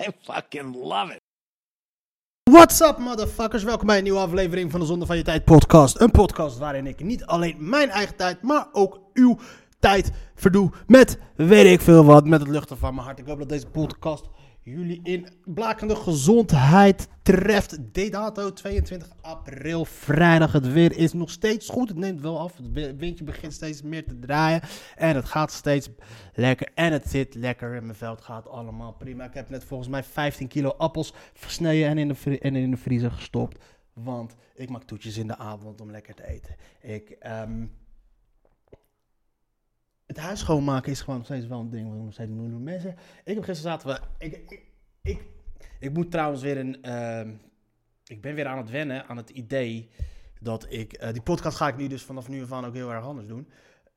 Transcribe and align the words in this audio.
I 0.00 0.10
fucking 0.22 0.76
love 0.76 1.12
it. 1.12 1.20
What's 2.50 2.80
up, 2.80 2.98
motherfuckers? 2.98 3.62
Welkom 3.62 3.86
bij 3.86 3.96
een 3.96 4.02
nieuwe 4.02 4.18
aflevering 4.18 4.70
van 4.70 4.80
de 4.80 4.86
Zonde 4.86 5.06
van 5.06 5.16
Je 5.16 5.22
Tijd 5.22 5.44
podcast. 5.44 6.00
Een 6.00 6.10
podcast 6.10 6.58
waarin 6.58 6.86
ik 6.86 7.00
niet 7.00 7.24
alleen 7.24 7.56
mijn 7.68 7.90
eigen 7.90 8.16
tijd, 8.16 8.42
maar 8.42 8.68
ook 8.72 9.00
uw 9.12 9.38
tijd 9.78 10.12
verdoe 10.34 10.70
met 10.86 11.18
weet 11.36 11.72
ik 11.72 11.80
veel 11.80 12.04
wat, 12.04 12.26
met 12.26 12.40
het 12.40 12.48
luchten 12.48 12.78
van 12.78 12.94
mijn 12.94 13.06
hart. 13.06 13.18
Ik 13.18 13.26
hoop 13.26 13.38
dat 13.38 13.48
deze 13.48 13.66
podcast 13.66 14.28
jullie 14.68 15.00
in 15.02 15.26
blakende 15.44 15.96
gezondheid 15.96 17.08
treft. 17.22 17.78
De 17.94 18.08
dato 18.08 18.52
22 18.52 19.08
april, 19.20 19.84
vrijdag. 19.84 20.52
Het 20.52 20.72
weer 20.72 20.96
is 20.96 21.12
nog 21.12 21.30
steeds 21.30 21.68
goed. 21.68 21.88
Het 21.88 21.98
neemt 21.98 22.20
wel 22.20 22.38
af. 22.38 22.56
Het 22.56 22.96
windje 22.96 23.24
begint 23.24 23.52
steeds 23.52 23.82
meer 23.82 24.06
te 24.06 24.18
draaien. 24.18 24.60
En 24.96 25.16
het 25.16 25.24
gaat 25.24 25.52
steeds 25.52 25.88
lekker. 26.34 26.68
En 26.74 26.92
het 26.92 27.08
zit 27.08 27.34
lekker 27.34 27.74
in 27.74 27.84
mijn 27.84 27.98
veld. 27.98 28.20
Gaat 28.20 28.48
allemaal 28.48 28.92
prima. 28.92 29.24
Ik 29.24 29.34
heb 29.34 29.48
net 29.48 29.64
volgens 29.64 29.88
mij 29.88 30.02
15 30.02 30.48
kilo 30.48 30.68
appels 30.68 31.14
versneden 31.34 31.88
en 31.88 31.98
in 31.98 32.08
de, 32.08 32.38
en 32.38 32.56
in 32.56 32.70
de 32.70 32.76
vriezer 32.76 33.10
gestopt. 33.10 33.64
Want 33.92 34.34
ik 34.54 34.70
maak 34.70 34.82
toetjes 34.82 35.16
in 35.16 35.26
de 35.26 35.36
avond 35.36 35.80
om 35.80 35.90
lekker 35.90 36.14
te 36.14 36.28
eten. 36.28 36.54
Ik, 36.80 37.10
ehm, 37.10 37.66
het 40.18 40.26
huis 40.26 40.40
schoonmaken 40.40 40.92
is 40.92 41.00
gewoon 41.00 41.16
nog 41.16 41.24
steeds 41.24 41.46
wel 41.46 41.60
een 41.60 41.70
ding. 41.70 41.88
waar 41.88 41.96
nog 41.96 42.12
steeds 42.12 42.30
miljoenen 42.30 42.62
mensen. 42.62 42.96
Ik 43.24 43.34
heb 43.34 43.44
gisteren 43.44 43.72
zaten 43.72 43.88
we. 43.88 44.24
Ik, 44.24 44.32
ik, 44.48 44.62
ik, 45.02 45.22
ik 45.80 45.92
moet 45.92 46.10
trouwens 46.10 46.42
weer 46.42 46.58
een. 46.58 46.82
ehm, 46.82 47.30
ik 48.06 48.20
ben 48.20 48.34
weer 48.34 48.46
aan 48.46 48.58
het 48.58 48.70
wennen 48.70 49.06
aan 49.06 49.16
het 49.16 49.30
idee 49.30 49.88
dat 50.40 50.66
ik. 50.68 50.92
eh, 50.92 51.12
die 51.12 51.22
podcast 51.22 51.56
ga 51.56 51.68
ik 51.68 51.76
nu 51.76 51.86
dus 51.86 52.02
vanaf 52.02 52.28
nu 52.28 52.42
af 52.42 52.52
aan 52.52 52.64
ook 52.66 52.74
heel 52.74 52.92
erg 52.92 53.04
anders 53.04 53.26
doen. 53.26 53.48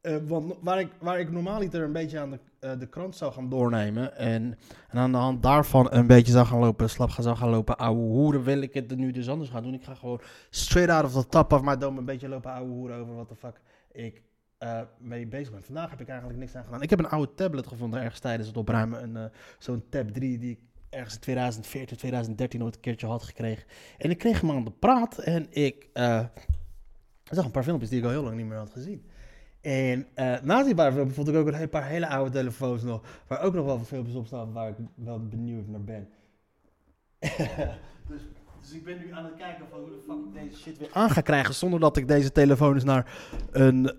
Eh, 0.02 0.18
want 0.24 0.56
waar 0.62 0.80
ik, 0.80 0.92
waar 1.00 1.20
ik 1.20 1.32
normaaliter 1.32 1.84
een 1.84 1.92
beetje 1.92 2.20
aan 2.20 2.30
de, 2.32 2.40
eh, 2.60 2.80
de 2.80 2.88
krant 2.88 3.16
zou 3.16 3.34
gaan 3.34 3.50
doornemen. 3.50 4.18
En, 4.18 4.58
en 4.90 4.98
aan 5.00 5.12
de 5.12 5.18
hand 5.18 5.44
daarvan 5.44 5.88
een 5.92 6.08
beetje 6.08 6.32
zou 6.32 6.46
gaan 6.46 6.60
lopen, 6.60 6.90
slap 6.90 7.10
gaan, 7.10 7.24
zou 7.24 7.36
gaan 7.36 7.50
lopen 7.50 7.78
ouwe 7.78 8.00
hoeren. 8.02 8.44
Wil 8.44 8.62
ik 8.62 8.74
het 8.74 8.92
er 8.92 8.98
nu 8.98 9.12
dus 9.12 9.30
anders 9.30 9.50
gaan 9.50 9.64
doen. 9.64 9.74
Ik 9.74 9.84
ga 9.84 9.96
gewoon 9.96 10.22
straight 10.50 10.94
out 10.94 11.04
of 11.04 11.24
the 11.24 11.28
top 11.30 11.54
of 11.54 11.62
my 11.62 11.78
dome 11.78 12.00
een 12.00 12.06
beetje 12.06 12.30
lopen 12.30 12.52
ouwe 12.52 12.70
hoeren 12.70 12.98
over 12.98 13.16
wat 13.16 13.30
de 13.30 13.36
fuck 13.36 13.62
ik 13.92 14.22
eh, 14.62 14.82
mee 14.98 15.28
bezig 15.28 15.52
ben. 15.54 15.64
Vandaag 15.64 15.90
heb 15.90 16.02
ik 16.02 16.08
eigenlijk 16.08 16.40
niks 16.40 16.56
aan 16.56 16.64
gedaan. 16.64 16.82
Ik 16.82 16.90
heb 16.90 17.00
een 17.00 17.10
oude 17.10 17.34
tablet 17.34 17.68
gevonden 17.68 18.02
ergens 18.02 18.20
tijdens 18.20 18.48
het 18.48 18.58
opruimen. 18.58 19.04
Een, 19.04 19.18
eh, 19.18 19.38
Zo'n 19.60 19.84
Tab 19.90 20.10
3 20.10 20.38
die 20.38 20.52
ik 20.52 20.60
ergens 20.90 21.14
in 21.14 21.20
2014, 21.20 21.98
2013 21.98 22.64
ooit 22.64 22.76
een 22.76 22.82
keertje 22.82 23.08
had 23.08 23.24
gekregen. 23.24 23.64
En 23.98 24.10
ik 24.10 24.18
kreeg 24.18 24.42
hem 24.42 24.52
aan 24.52 24.64
de 24.64 24.72
praat 24.72 25.18
en 25.18 25.48
ik 25.50 25.88
eh, 25.94 26.26
zag 27.24 27.46
een 27.46 27.52
paar 27.52 27.64
filmpjes 27.64 27.90
die 27.90 28.00
ik 28.00 28.06
al 28.06 28.12
heel 28.12 28.24
lang 28.24 28.36
niet 28.36 28.46
meer 28.46 28.58
had 28.58 28.72
gezien. 28.72 29.06
En 29.62 30.08
eh 30.14 30.42
naast 30.42 30.66
die 30.66 30.76
paar 30.76 30.92
filmpjes 30.92 31.16
vond 31.16 31.28
ik 31.28 31.36
ook 31.36 31.52
een 31.52 31.70
paar 31.70 31.88
hele 31.88 32.08
oude 32.08 32.32
telefoons 32.32 32.84
nog, 32.84 33.22
waar 33.28 33.42
ook 33.42 33.54
nog 33.54 33.66
wel 33.66 33.78
wat 33.78 33.88
filmpjes 33.88 34.16
op 34.16 34.26
staan 34.26 34.54
waar 34.54 34.70
ik 34.70 34.76
wel 34.96 35.28
benieuwd 35.28 35.68
naar 35.68 35.84
ben. 35.84 36.10
dus, 38.10 38.22
dus 38.60 38.74
ik 38.74 38.84
ben 38.84 38.98
nu 38.98 39.12
aan 39.12 39.26
het 39.26 39.36
kijken 39.36 39.66
van 39.70 39.80
hoe 39.80 39.90
de 39.90 40.02
fuck 40.08 40.18
ik 40.18 40.34
deze 40.34 40.62
shit 40.62 40.78
weer 40.78 40.90
aan 40.92 41.10
ga 41.10 41.22
krijgen 41.22 41.54
zonder 41.54 41.80
dat 41.80 41.98
ik 41.98 42.08
deze 42.08 42.32
telefoon 42.32 42.74
eens 42.74 42.84
naar 42.84 43.18
een... 43.52 43.98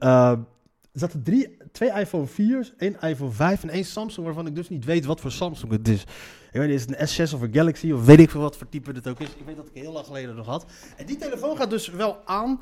zaten 0.92 1.22
drie, 1.22 1.56
twee 1.72 1.90
iPhone 1.90 2.26
4's, 2.26 2.72
één 2.76 3.00
iPhone 3.00 3.30
5 3.30 3.62
en 3.62 3.68
één 3.68 3.84
Samsung, 3.84 4.26
waarvan 4.26 4.46
ik 4.46 4.54
dus 4.54 4.68
niet 4.68 4.84
weet 4.84 5.04
wat 5.04 5.20
voor 5.20 5.32
Samsung 5.32 5.72
het 5.72 5.88
is. 5.88 6.02
Ik 6.02 6.58
weet 6.58 6.68
niet, 6.68 6.76
is 6.76 6.86
het 6.86 7.18
een 7.18 7.28
S6 7.28 7.34
of 7.34 7.40
een 7.40 7.54
Galaxy 7.54 7.92
of 7.92 8.04
weet 8.04 8.18
ik 8.18 8.30
veel 8.30 8.40
wat 8.40 8.56
voor 8.56 8.68
type 8.68 8.90
het 8.92 9.08
ook 9.08 9.20
is. 9.20 9.28
Ik 9.28 9.46
weet 9.46 9.56
dat 9.56 9.66
ik 9.66 9.82
heel 9.82 9.92
lang 9.92 10.06
geleden 10.06 10.34
nog 10.34 10.46
had. 10.46 10.66
En 10.96 11.06
die 11.06 11.16
telefoon 11.16 11.56
gaat 11.56 11.70
dus 11.70 11.88
wel 11.88 12.18
aan, 12.24 12.60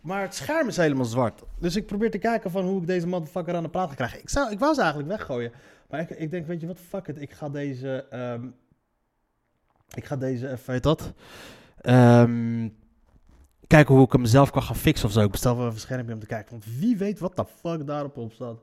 maar 0.00 0.22
het 0.22 0.34
scherm 0.34 0.68
is 0.68 0.76
helemaal 0.76 1.04
zwart. 1.04 1.42
Dus 1.58 1.76
ik 1.76 1.86
probeer 1.86 2.10
te 2.10 2.18
kijken 2.18 2.50
van 2.50 2.64
hoe 2.64 2.80
ik 2.80 2.86
deze 2.86 3.06
motherfucker 3.06 3.54
aan 3.54 3.62
de 3.62 3.68
praat 3.68 3.88
ga 3.88 3.94
krijgen. 3.94 4.20
Ik, 4.20 4.28
zou, 4.28 4.50
ik 4.50 4.58
wou 4.58 4.74
ze 4.74 4.80
eigenlijk 4.80 5.10
weggooien. 5.10 5.52
Maar 5.88 6.00
ik, 6.00 6.10
ik 6.10 6.30
denk, 6.30 6.46
weet 6.46 6.60
je 6.60 6.66
wat, 6.66 6.80
fuck 6.88 7.08
it. 7.08 7.20
Ik 7.20 7.32
ga 7.32 7.48
deze, 7.48 8.06
ehm, 8.10 8.46
ik 9.94 10.04
ga 10.04 10.16
deze, 10.16 10.50
even, 10.50 10.72
weet 10.72 10.82
dat, 10.82 11.12
Ehm, 11.80 12.68
kijken 13.70 13.94
hoe 13.94 14.04
ik 14.04 14.12
hem 14.12 14.24
zelf 14.24 14.50
kan 14.50 14.62
gaan 14.62 14.76
fixen 14.76 15.06
of 15.06 15.12
zo. 15.12 15.20
Ik 15.20 15.30
bestel 15.30 15.56
wel 15.56 15.66
een 15.66 15.78
schermpje 15.78 16.14
om 16.14 16.20
te 16.20 16.26
kijken. 16.26 16.50
Want 16.50 16.64
wie 16.78 16.96
weet 16.96 17.18
wat 17.18 17.36
de 17.36 17.44
fuck 17.60 17.86
daarop 17.86 18.16
op 18.16 18.32
staat. 18.32 18.58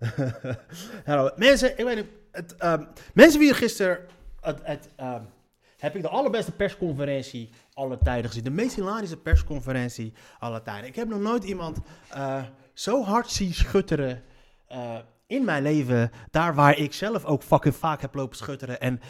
Hallo, 1.04 1.30
mensen, 1.36 1.78
ik 1.78 1.84
weet. 1.84 2.04
Het, 2.30 2.56
ehm, 2.56 2.84
mensen 3.14 3.40
wie 3.40 3.54
gisteren. 3.54 3.98
Het, 4.40 4.60
het, 4.62 4.88
ehm, 4.96 5.22
heb 5.78 5.96
ik 5.96 6.02
de 6.02 6.08
allerbeste 6.08 6.52
persconferentie 6.52 7.50
aller 7.72 7.98
tijden 7.98 8.26
gezien. 8.30 8.44
De 8.44 8.50
meest 8.50 8.74
hilarische 8.74 9.16
persconferentie 9.16 10.12
aller 10.38 10.62
tijden. 10.62 10.88
Ik 10.88 10.96
heb 10.96 11.08
nog 11.08 11.20
nooit 11.20 11.44
iemand 11.44 11.78
eh, 12.10 12.42
zo 12.72 13.02
hard 13.04 13.30
zien 13.30 13.54
schutteren. 13.54 14.22
eh, 14.68 14.96
in 15.26 15.44
mijn 15.44 15.62
leven. 15.62 16.10
Daar 16.30 16.54
waar 16.54 16.78
ik 16.78 16.92
zelf 16.92 17.24
ook 17.24 17.42
fucking 17.42 17.76
vaak 17.76 18.00
heb 18.00 18.14
lopen 18.14 18.36
schutteren. 18.36 18.80
En 18.80 19.00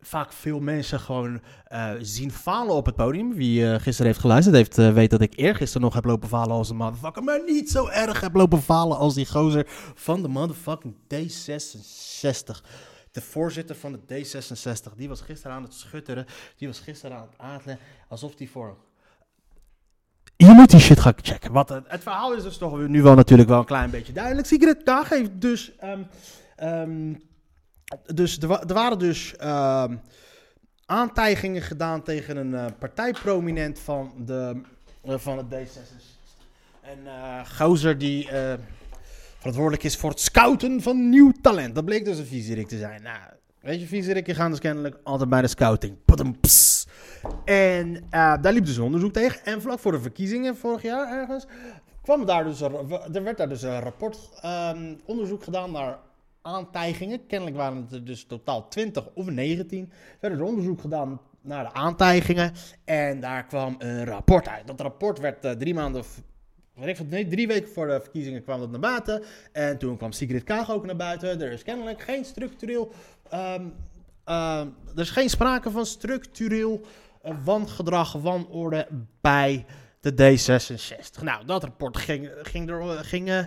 vaak 0.00 0.32
veel 0.32 0.60
mensen 0.60 1.00
gewoon 1.00 1.40
eh, 1.64 1.90
zien 2.00 2.32
falen 2.32 2.74
op 2.74 2.86
het 2.86 2.96
podium. 2.96 3.34
Wie 3.34 3.70
eh, 3.70 3.80
gisteren 3.80 4.06
heeft 4.06 4.20
geluisterd 4.20 4.56
heeft, 4.56 4.78
eh, 4.78 4.92
weet 4.92 5.10
dat 5.10 5.20
ik 5.20 5.32
eergisteren 5.36 5.82
nog 5.82 5.94
heb 5.94 6.04
lopen 6.04 6.28
falen 6.28 6.56
als 6.56 6.70
een 6.70 6.76
motherfucker. 6.76 7.22
Maar 7.22 7.40
niet 7.46 7.70
zo 7.70 7.88
erg 7.88 8.20
heb 8.20 8.34
lopen 8.34 8.62
falen 8.62 8.96
als 8.96 9.14
die 9.14 9.26
gozer 9.26 9.64
van 9.94 10.22
de 10.22 10.28
motherfucking 10.28 10.94
D66. 10.94 12.64
De 13.10 13.20
voorzitter 13.20 13.76
van 13.76 13.92
de 13.92 13.98
D66. 13.98 14.96
Die 14.96 15.08
was 15.08 15.20
gisteren 15.20 15.56
aan 15.56 15.62
het 15.62 15.74
schutteren. 15.74 16.26
Die 16.56 16.68
was 16.68 16.80
gisteren 16.80 17.16
aan 17.16 17.26
het 17.30 17.38
aardelen. 17.38 17.78
Alsof 18.08 18.34
die 18.34 18.50
voor... 18.50 18.76
Je 20.36 20.46
moet 20.46 20.70
die 20.70 20.80
shit 20.80 21.00
gaan 21.00 21.14
checken. 21.22 21.52
Wat 21.52 21.68
het, 21.68 21.84
verhaal 21.88 22.34
is 22.34 22.42
dus 22.42 22.56
toch 22.56 22.78
nu 22.86 23.02
wel 23.02 23.14
natuurlijk 23.14 23.48
wel 23.48 23.58
een 23.58 23.64
klein 23.64 23.90
beetje 23.90 24.12
duidelijk. 24.12 24.46
Sigrid 24.46 24.82
Kaag 24.82 25.08
heeft 25.08 25.40
dus... 25.40 25.76
ehm, 25.76 26.02
ehm, 26.56 27.14
dus 28.14 28.38
er, 28.38 28.50
er 28.50 28.74
waren 28.74 28.98
dus 28.98 29.36
ehm, 29.36 29.96
aantijgingen 30.86 31.62
gedaan 31.62 32.02
tegen 32.02 32.36
een 32.36 32.54
eh, 32.54 32.66
partijprominent 32.78 33.78
van, 33.78 34.12
de, 34.24 34.60
eh, 35.02 35.18
van 35.18 35.36
het 35.36 35.46
D66. 35.46 36.14
Een 36.82 37.06
eh 37.06 37.46
gozer 37.56 37.98
die 37.98 38.28
verantwoordelijk 39.38 39.82
is 39.82 39.96
voor 39.96 40.10
het 40.10 40.20
scouten 40.20 40.82
van 40.82 41.08
nieuw 41.08 41.32
talent. 41.40 41.74
Dat 41.74 41.84
bleek 41.84 42.04
dus 42.04 42.18
een 42.18 42.26
viezerik 42.26 42.68
te 42.68 42.78
zijn. 42.78 43.02
Nou, 43.02 43.18
weet 43.60 43.80
je, 43.80 43.86
viezerikken 43.86 44.34
gaan 44.34 44.50
dus 44.50 44.60
kennelijk 44.60 44.96
altijd 45.02 45.28
bij 45.28 45.40
de 45.40 45.48
scouting. 45.48 45.96
En 47.44 48.04
eh, 48.10 48.34
daar 48.40 48.52
liep 48.52 48.66
dus 48.66 48.76
een 48.76 48.82
onderzoek 48.82 49.12
tegen. 49.12 49.44
En 49.44 49.62
vlak 49.62 49.78
voor 49.78 49.92
de 49.92 50.00
verkiezingen 50.00 50.56
vorig 50.56 50.82
jaar 50.82 51.20
ergens 51.20 51.46
kwam 52.02 52.26
daar 52.26 52.44
dus 52.44 52.60
er 52.60 53.22
werd 53.22 53.36
daar 53.36 53.48
dus 53.48 53.62
een 53.62 53.80
rapport 53.80 54.30
ehm, 54.40 54.94
onderzoek 55.04 55.44
gedaan 55.44 55.72
naar 55.72 55.98
aantijgingen. 56.46 57.26
Kennelijk 57.26 57.56
waren 57.56 57.82
het 57.82 57.92
er 57.92 58.04
dus 58.04 58.24
totaal 58.24 58.68
20 58.68 59.08
of 59.14 59.30
19. 59.30 59.92
Er 59.92 60.16
werd 60.20 60.34
er 60.34 60.46
onderzoek 60.46 60.80
gedaan 60.80 61.20
naar 61.40 61.64
de 61.64 61.72
aantijgingen. 61.72 62.52
En 62.84 63.20
daar 63.20 63.46
kwam 63.46 63.74
een 63.78 64.04
rapport 64.04 64.48
uit. 64.48 64.66
Dat 64.66 64.80
rapport 64.80 65.18
werd 65.18 65.44
eh, 65.44 65.50
drie 65.50 65.74
maanden. 65.74 66.02
nee, 67.08 67.26
drie 67.28 67.46
weken 67.46 67.72
voor 67.72 67.86
de 67.86 68.00
verkiezingen 68.00 68.42
kwam 68.42 68.60
dat 68.60 68.70
naar 68.70 68.80
buiten. 68.80 69.22
En 69.52 69.78
toen 69.78 69.96
kwam 69.96 70.12
Sigrid 70.12 70.44
Kaag 70.44 70.70
ook 70.70 70.86
naar 70.86 70.96
buiten. 70.96 71.40
Er 71.40 71.52
is 71.52 71.62
kennelijk 71.62 72.02
geen 72.02 72.24
structureel. 72.24 72.92
ehm, 73.30 73.64
ehm, 74.24 74.66
er 74.94 75.00
is 75.00 75.10
geen 75.10 75.30
sprake 75.30 75.70
van 75.70 75.86
structureel 75.86 76.80
eh, 77.22 77.34
wangedrag, 77.44 78.12
wanorde 78.12 78.88
bij 79.20 79.64
de 80.00 80.12
D66. 80.12 81.22
Nou, 81.22 81.44
dat 81.46 81.62
rapport 81.62 81.96
ging, 81.96 82.30
ging 82.42 82.70
er, 82.70 83.04
ging, 83.04 83.28
eh, 83.28 83.44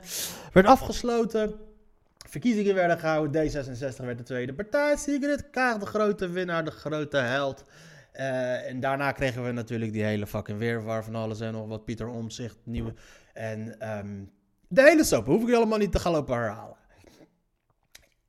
werd 0.54 0.68
afgesloten. 0.68 1.69
Verkiezingen 2.30 2.76
werden 2.76 3.00
gehouden. 3.00 3.50
D66 3.50 4.06
werd 4.06 4.18
de 4.18 4.24
tweede 4.24 4.54
partij. 4.54 4.96
Sigrid 4.96 5.50
Kaag 5.50 5.78
de 5.78 5.86
grote 5.86 6.30
winnaar, 6.30 6.66
de 6.66 6.72
grote 6.72 7.18
held. 7.18 7.64
Eh, 8.12 8.70
en 8.70 8.80
daarna 8.80 9.12
kregen 9.12 9.44
we 9.44 9.52
natuurlijk 9.52 9.92
die 9.92 10.04
hele 10.04 10.28
fucking 10.28 10.58
weerwar 10.58 11.04
van 11.04 11.16
alles 11.16 11.40
en 11.40 11.54
nog 11.54 11.68
wat. 11.68 11.86
Pieter 11.86 12.08
Omzicht, 12.08 12.58
nieuwe. 12.64 12.94
En 13.34 13.80
ehm, 13.80 14.24
de 14.68 14.82
hele 14.82 15.04
soap. 15.04 15.26
Hoef 15.26 15.48
ik 15.48 15.56
allemaal 15.56 15.78
niet 15.78 15.92
te 15.92 16.00
gaan 16.00 16.12
lopen 16.12 16.36
herhalen. 16.36 16.78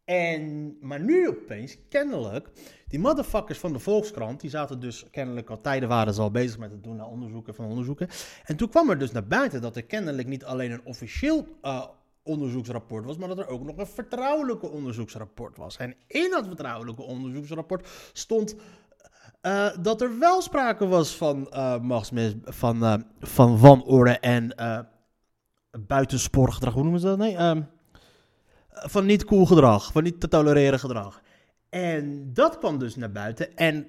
En, 0.05 0.77
maar 0.81 1.01
nu 1.01 1.29
opeens, 1.29 1.77
kennelijk, 1.89 2.49
die 2.89 2.99
motherfuckers 2.99 3.59
van 3.59 3.73
de 3.73 3.79
Volkskrant, 3.79 4.41
die 4.41 4.51
zaten 4.51 4.81
dus 4.81 5.11
kennelijk 5.11 5.51
al 5.51 5.61
tijden 5.61 5.89
waren 5.89 6.15
ze 6.15 6.21
al 6.21 6.31
bezig 6.31 6.59
met 6.59 6.71
het 6.71 6.83
doen 6.83 6.97
naar 6.97 7.07
onderzoeken 7.07 7.55
van 7.55 7.65
onderzoeken. 7.65 8.09
En 8.45 8.57
toen 8.57 8.69
kwam 8.69 8.91
er 8.91 8.99
dus 8.99 9.13
naar 9.13 9.27
buiten 9.27 9.61
dat 9.61 9.77
er 9.77 9.85
kennelijk 9.85 10.29
niet 10.29 10.45
alleen 10.45 10.71
een 10.71 10.85
officieel 10.85 11.47
eh, 11.63 11.85
onderzoeksrapport 12.31 13.05
was, 13.05 13.17
maar 13.17 13.29
dat 13.29 13.39
er 13.39 13.49
ook 13.49 13.65
nog 13.65 13.77
een 13.77 13.87
vertrouwelijke 13.87 14.69
onderzoeksrapport 14.69 15.57
was. 15.57 15.77
En 15.77 15.95
in 16.07 16.31
dat 16.31 16.47
vertrouwelijke 16.47 17.03
onderzoeksrapport 17.03 17.89
stond 18.13 18.55
uh, 19.43 19.69
dat 19.81 20.01
er 20.01 20.19
wel 20.19 20.43
sprake 20.43 20.87
was 20.87 21.17
van 21.17 21.51
uh, 21.53 21.79
machtsmis, 21.79 22.35
van, 22.45 22.85
uh, 22.85 22.95
van 23.21 23.59
wanorde 23.59 24.19
en 24.19 24.55
buitensporig 25.87 26.55
gedrag. 26.55 26.73
Hoe 26.73 26.83
noemen 26.83 27.01
ze 27.01 27.07
dat? 27.07 27.19
Nee, 27.19 27.37
ehm, 27.37 27.63
van 28.71 29.07
niet 29.07 29.25
cool 29.25 29.47
gedrag, 29.47 29.93
van 29.93 30.03
niet 30.03 30.21
te 30.21 30.29
tolereren 30.29 30.79
gedrag. 30.79 31.21
En 31.69 32.33
dat 32.33 32.59
kwam 32.59 32.79
dus 32.79 32.97
naar 32.97 33.13
buiten. 33.13 33.57
En 33.57 33.87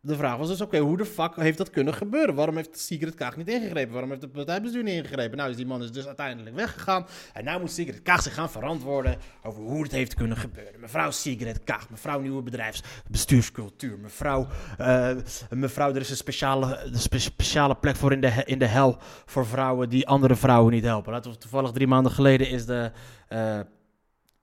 de 0.00 0.16
vraag 0.16 0.36
was 0.36 0.48
dus, 0.48 0.60
oké, 0.60 0.78
hoe 0.78 0.96
de 0.96 1.04
fuck 1.04 1.36
heeft 1.36 1.58
dat 1.58 1.70
kunnen 1.70 1.94
gebeuren? 1.94 2.34
Waarom 2.34 2.56
heeft 2.56 2.78
Sigrid 2.78 3.14
Kaag 3.14 3.36
niet 3.36 3.48
ingegrepen? 3.48 3.92
Waarom 3.92 4.10
heeft 4.10 4.22
het 4.22 4.32
partijbestuur 4.32 4.82
niet 4.82 4.94
ingegrepen? 4.94 5.36
Nou, 5.36 5.50
is 5.50 5.56
die 5.56 5.66
man 5.66 5.82
is 5.82 5.92
dus 5.92 6.06
uiteindelijk 6.06 6.56
weggegaan. 6.56 7.06
En 7.32 7.44
nu 7.44 7.58
moet 7.58 7.70
Sigrid 7.70 8.02
Kaag 8.02 8.22
zich 8.22 8.34
gaan 8.34 8.50
verantwoorden 8.50 9.18
over 9.42 9.62
hoe 9.62 9.82
het 9.82 9.92
heeft 9.92 10.14
kunnen 10.14 10.36
gebeuren. 10.36 10.80
Mevrouw 10.80 11.10
Sigrid 11.10 11.64
Kaag, 11.64 11.90
mevrouw 11.90 12.20
nieuwe 12.20 12.42
bedrijfsbestuurscultuur. 12.42 13.98
Mevrouw, 13.98 14.46
uh, 14.80 15.10
mevrouw, 15.50 15.90
er 15.90 16.00
is 16.00 16.10
een 16.10 16.16
speciale, 16.16 16.78
een 16.84 17.20
speciale 17.20 17.74
plek 17.74 17.96
voor 17.96 18.12
in 18.12 18.20
de, 18.20 18.42
in 18.44 18.58
de 18.58 18.66
hel 18.66 18.96
voor 19.24 19.46
vrouwen 19.46 19.88
die 19.88 20.06
andere 20.06 20.36
vrouwen 20.36 20.72
niet 20.72 20.84
helpen. 20.84 21.12
Laten 21.12 21.30
we 21.30 21.38
toevallig 21.38 21.70
drie 21.70 21.86
maanden 21.86 22.12
geleden 22.12 22.48
is 22.48 22.66
de, 22.66 22.90
uh, 23.28 23.60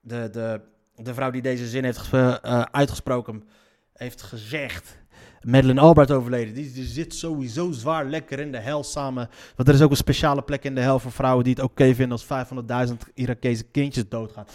de, 0.00 0.30
de, 0.30 0.60
de 0.94 1.14
vrouw 1.14 1.30
die 1.30 1.42
deze 1.42 1.66
zin 1.66 1.84
heeft 1.84 2.12
uh, 2.12 2.34
uitgesproken, 2.70 3.48
heeft 3.92 4.22
gezegd 4.22 5.04
Madeleine 5.46 5.80
Albert 5.80 6.10
overleden. 6.10 6.54
Die, 6.54 6.84
zit 6.84 7.14
sowieso 7.14 7.72
zwaar 7.72 8.04
lekker 8.04 8.38
in 8.38 8.52
de 8.52 8.58
hel 8.58 8.84
samen. 8.84 9.28
Want 9.56 9.68
er 9.68 9.74
is 9.74 9.82
ook 9.82 9.90
een 9.90 9.96
speciale 9.96 10.42
plek 10.42 10.64
in 10.64 10.74
de 10.74 10.80
hel 10.80 10.98
voor 10.98 11.12
vrouwen 11.12 11.44
die 11.44 11.54
het 11.54 11.62
oké 11.62 11.94
vinden 11.94 12.18
als 12.18 12.88
500.000 12.88 12.94
Irakese 13.14 13.64
kindjes 13.64 14.08
doodgaan. 14.08 14.46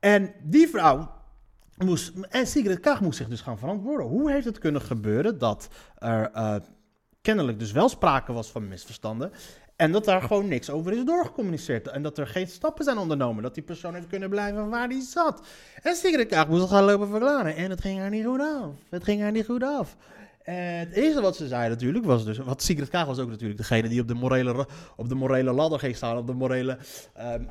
En 0.00 0.32
die 0.42 0.68
vrouw 0.68 1.10
moest, 1.76 2.12
en 2.28 2.46
Sigrid 2.46 2.80
Kaag 2.80 3.00
moest 3.00 3.16
zich 3.16 3.28
dus 3.28 3.40
gaan 3.40 3.58
verantwoorden. 3.58 4.06
Hoe 4.06 4.30
heeft 4.30 4.44
het 4.44 4.58
kunnen 4.58 4.82
gebeuren 4.82 5.38
dat 5.38 5.68
er 5.98 6.30
uh, 6.34 6.54
kennelijk 7.20 7.58
dus 7.58 7.72
wel 7.72 7.88
sprake 7.88 8.32
was 8.32 8.50
van 8.50 8.68
misverstanden 8.68 9.32
en 9.80 9.92
dat 9.92 10.04
daar 10.04 10.22
gewoon 10.22 10.48
niks 10.48 10.70
over 10.70 10.92
is 10.92 11.04
doorgecommuniceerd. 11.04 11.88
En 11.88 12.02
dat 12.02 12.18
er 12.18 12.26
geen 12.26 12.48
stappen 12.48 12.84
zijn 12.84 12.98
ondernomen. 12.98 13.42
Dat 13.42 13.54
die 13.54 13.62
persoon 13.62 13.94
heeft 13.94 14.06
kunnen 14.06 14.30
blijven 14.30 14.68
waar 14.68 14.88
die 14.88 15.02
zat. 15.02 15.46
En 15.82 15.94
Sigrid 15.94 16.28
Kaag 16.28 16.48
moest 16.48 16.68
gaan 16.68 16.84
lopen 16.84 17.08
verklaren. 17.08 17.56
En 17.56 17.70
het 17.70 17.80
ging 17.80 17.98
haar 17.98 18.10
niet 18.10 18.24
goed 18.24 18.40
af. 18.40 18.74
Het 18.90 19.04
ging 19.04 19.20
haar 19.20 19.32
niet 19.32 19.46
goed 19.46 19.62
af. 19.62 19.96
En 20.42 20.78
het 20.78 20.92
eerste 20.92 21.20
wat 21.20 21.36
ze 21.36 21.48
zei 21.48 21.68
natuurlijk 21.68 22.04
was 22.04 22.24
dus... 22.24 22.38
Want 22.38 22.62
Sigrid 22.62 22.88
Kaag 22.88 23.06
was 23.06 23.18
ook 23.18 23.28
natuurlijk 23.28 23.58
degene 23.58 23.88
die 23.88 24.00
op 24.00 24.08
de 24.08 24.14
morele, 24.14 24.66
op 24.96 25.08
de 25.08 25.14
morele 25.14 25.52
ladder 25.52 25.78
ging 25.78 25.96
staan. 25.96 26.16
Op 26.16 26.26
de 26.26 26.32
morele 26.32 26.78
um, 27.20 27.48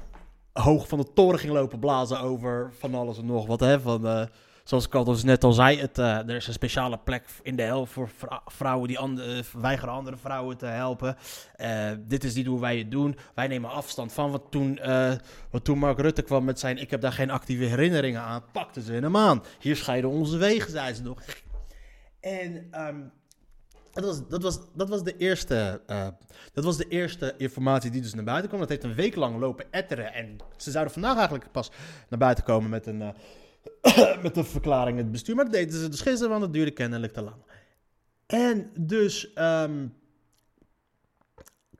hoog 0.53 0.87
van 0.87 0.97
de 0.97 1.13
toren 1.13 1.39
ging 1.39 1.53
lopen 1.53 1.79
blazen 1.79 2.19
over 2.19 2.71
van 2.79 2.95
alles 2.95 3.17
en 3.17 3.25
nog 3.25 3.47
wat. 3.47 3.59
Hè, 3.59 3.79
van... 3.79 4.05
Uh, 4.05 4.23
zoals 4.63 4.85
ik 4.85 4.95
al 4.95 5.03
dus 5.03 5.23
net 5.23 5.43
al 5.43 5.53
zei, 5.53 5.79
het, 5.79 5.97
uh, 5.97 6.17
er 6.17 6.35
is 6.35 6.47
een 6.47 6.53
speciale 6.53 6.97
plek 6.97 7.23
in 7.41 7.55
de 7.55 7.61
hel 7.61 7.85
voor 7.85 8.09
vrouwen 8.45 8.87
die 8.87 8.99
and 8.99 9.21
weigeren 9.53 9.93
andere 9.93 10.17
vrouwen 10.17 10.57
te 10.57 10.65
helpen. 10.65 11.17
Dit 12.07 12.23
is 12.23 12.33
niet 12.33 12.45
hoe 12.45 12.59
wij 12.59 12.77
het 12.77 12.91
doen. 12.91 13.17
Wij 13.35 13.47
nemen 13.47 13.69
afstand 13.69 14.13
van 14.13 14.31
wat 14.31 14.43
toen, 14.49 14.79
wat 15.51 15.63
toen 15.63 15.77
Mark 15.77 15.99
Rutte 15.99 16.21
kwam 16.21 16.43
met 16.43 16.59
zijn... 16.59 16.77
ik 16.77 16.91
heb 16.91 17.01
daar 17.01 17.11
geen 17.11 17.29
actieve 17.29 17.63
herinneringen 17.63 18.21
aan, 18.21 18.43
pakten 18.51 18.81
ze 18.81 18.93
hem 18.93 19.17
aan. 19.17 19.43
Hier 19.59 19.75
scheiden 19.75 20.09
onze 20.09 20.37
wegen, 20.37 20.71
zei 20.71 20.93
ze 20.93 21.01
nog. 21.01 21.21
En 22.19 22.69
um, 22.87 23.11
dat, 23.91 24.03
was, 24.03 24.27
dat, 24.27 24.43
was, 24.43 24.59
dat, 24.73 24.89
was 24.89 25.03
de 25.03 25.17
eerste, 25.17 25.81
uh, 25.87 26.07
dat 26.53 26.63
was 26.63 26.77
de 26.77 26.87
eerste 26.87 27.33
informatie 27.37 27.91
die 27.91 28.01
dus 28.01 28.13
naar 28.13 28.23
buiten 28.23 28.47
kwam. 28.47 28.59
Dat 28.59 28.69
heeft 28.69 28.83
een 28.83 28.93
week 28.93 29.15
lang 29.15 29.39
lopen 29.39 29.65
etteren. 29.71 30.13
En 30.13 30.37
ze 30.57 30.71
zouden 30.71 30.93
vandaag 30.93 31.15
eigenlijk 31.15 31.51
pas 31.51 31.71
naar 32.09 32.19
buiten 32.19 32.43
komen 32.43 32.69
met 32.69 32.85
een, 32.85 33.01
uh, 33.01 34.21
met 34.23 34.37
een 34.37 34.45
verklaring 34.45 34.97
het 34.97 35.11
bestuur. 35.11 35.35
Maar 35.35 35.45
dat 35.45 35.53
deden 35.53 35.79
ze 35.79 35.89
dus 35.89 36.01
gisteren, 36.01 36.29
want 36.29 36.41
het 36.41 36.53
duurde 36.53 36.71
kennelijk 36.71 37.13
te 37.13 37.21
lang. 37.21 37.43
En 38.25 38.71
dus 38.79 39.31
um, 39.35 39.93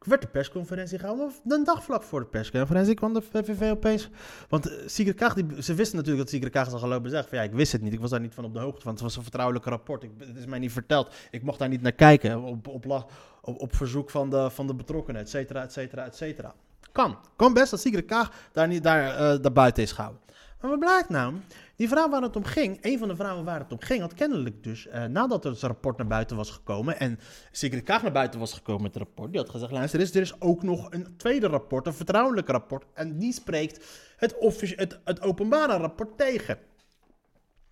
werd 0.05 0.21
de 0.21 0.27
persconferentie 0.27 0.99
gehouden. 0.99 1.31
Een 1.47 1.63
dag 1.63 1.83
vlak 1.83 2.03
voor 2.03 2.19
de 2.19 2.25
persconferentie 2.25 2.93
kwam 2.93 3.13
de 3.13 3.21
VVV 3.21 3.71
opeens. 3.71 4.09
Want 4.49 4.69
uh, 4.69 4.73
Sigrid 4.85 5.15
Kaag, 5.15 5.33
die, 5.33 5.63
ze 5.63 5.73
wisten 5.73 5.97
natuurlijk 5.97 6.23
dat 6.23 6.33
Sigrid 6.33 6.51
Kaag 6.51 6.69
zal 6.69 6.79
gaan 6.79 6.89
lopen 6.89 7.09
zeggen 7.09 7.29
van 7.29 7.37
ja, 7.37 7.43
ik 7.43 7.51
wist 7.51 7.71
het 7.71 7.81
niet. 7.81 7.93
Ik 7.93 7.99
was 7.99 8.09
daar 8.09 8.19
niet 8.19 8.33
van 8.33 8.43
op 8.43 8.53
de 8.53 8.59
hoogte 8.59 8.81
van. 8.81 8.91
Het 8.91 9.01
was 9.01 9.15
een 9.15 9.21
vertrouwelijk 9.21 9.65
rapport. 9.65 10.03
Ik, 10.03 10.11
het 10.17 10.37
is 10.37 10.45
mij 10.45 10.59
niet 10.59 10.71
verteld. 10.71 11.13
Ik 11.31 11.43
mocht 11.43 11.59
daar 11.59 11.69
niet 11.69 11.81
naar 11.81 11.91
kijken 11.91 12.41
op, 12.41 12.67
op, 12.67 13.05
op, 13.41 13.75
verzoek 13.75 14.09
van 14.09 14.29
de, 14.29 14.49
van 14.49 14.67
de 14.67 14.75
betrokkenen, 14.75 15.21
et 15.21 15.29
cetera, 15.29 15.63
et 15.63 15.71
cetera, 15.73 16.05
et 16.05 16.15
cetera. 16.15 16.53
Kan. 16.91 17.17
Kan 17.35 17.53
best 17.53 17.71
dat 17.71 17.79
Sigrid 17.79 18.05
Kaag 18.05 18.31
daar, 18.51 18.67
niet, 18.67 18.83
daar, 18.83 19.33
uh, 19.33 19.41
daar 19.41 19.53
buiten 19.53 19.83
is 19.83 19.91
gehouden. 19.91 20.21
Maar 20.61 20.69
wat 20.69 20.79
blijkt 20.79 21.09
nou? 21.09 21.33
Die 21.79 21.87
vrouw 21.87 22.09
waar 22.09 22.21
het 22.21 22.35
om 22.35 22.43
ging, 22.43 22.77
een 22.81 22.97
van 22.97 23.07
de 23.07 23.15
vrouwen 23.15 23.45
waar 23.45 23.59
het 23.59 23.71
om 23.71 23.81
ging, 23.81 24.01
had 24.01 24.13
kennelijk 24.13 24.63
dus, 24.63 24.87
uh, 24.87 25.03
nadat 25.05 25.43
het 25.43 25.61
rapport 25.61 25.97
naar 25.97 26.07
buiten 26.07 26.37
was 26.37 26.49
gekomen 26.49 26.99
en 26.99 27.19
Sigrid 27.51 27.83
Kaag 27.83 28.01
naar 28.01 28.11
buiten 28.11 28.39
was 28.39 28.53
gekomen 28.53 28.81
met 28.81 28.93
het 28.93 29.03
rapport, 29.03 29.31
die 29.31 29.41
had 29.41 29.49
gezegd, 29.49 29.71
luister, 29.71 29.99
er 29.99 30.05
is, 30.05 30.15
er 30.15 30.21
is 30.21 30.41
ook 30.41 30.63
nog 30.63 30.91
een 30.91 31.17
tweede 31.17 31.47
rapport, 31.47 31.87
een 31.87 31.93
vertrouwelijk 31.93 32.47
rapport, 32.47 32.85
en 32.93 33.17
die 33.17 33.33
spreekt 33.33 33.85
het, 34.17 34.35
het, 34.75 34.99
het 35.03 35.21
openbare 35.21 35.77
rapport 35.77 36.17
tegen. 36.17 36.57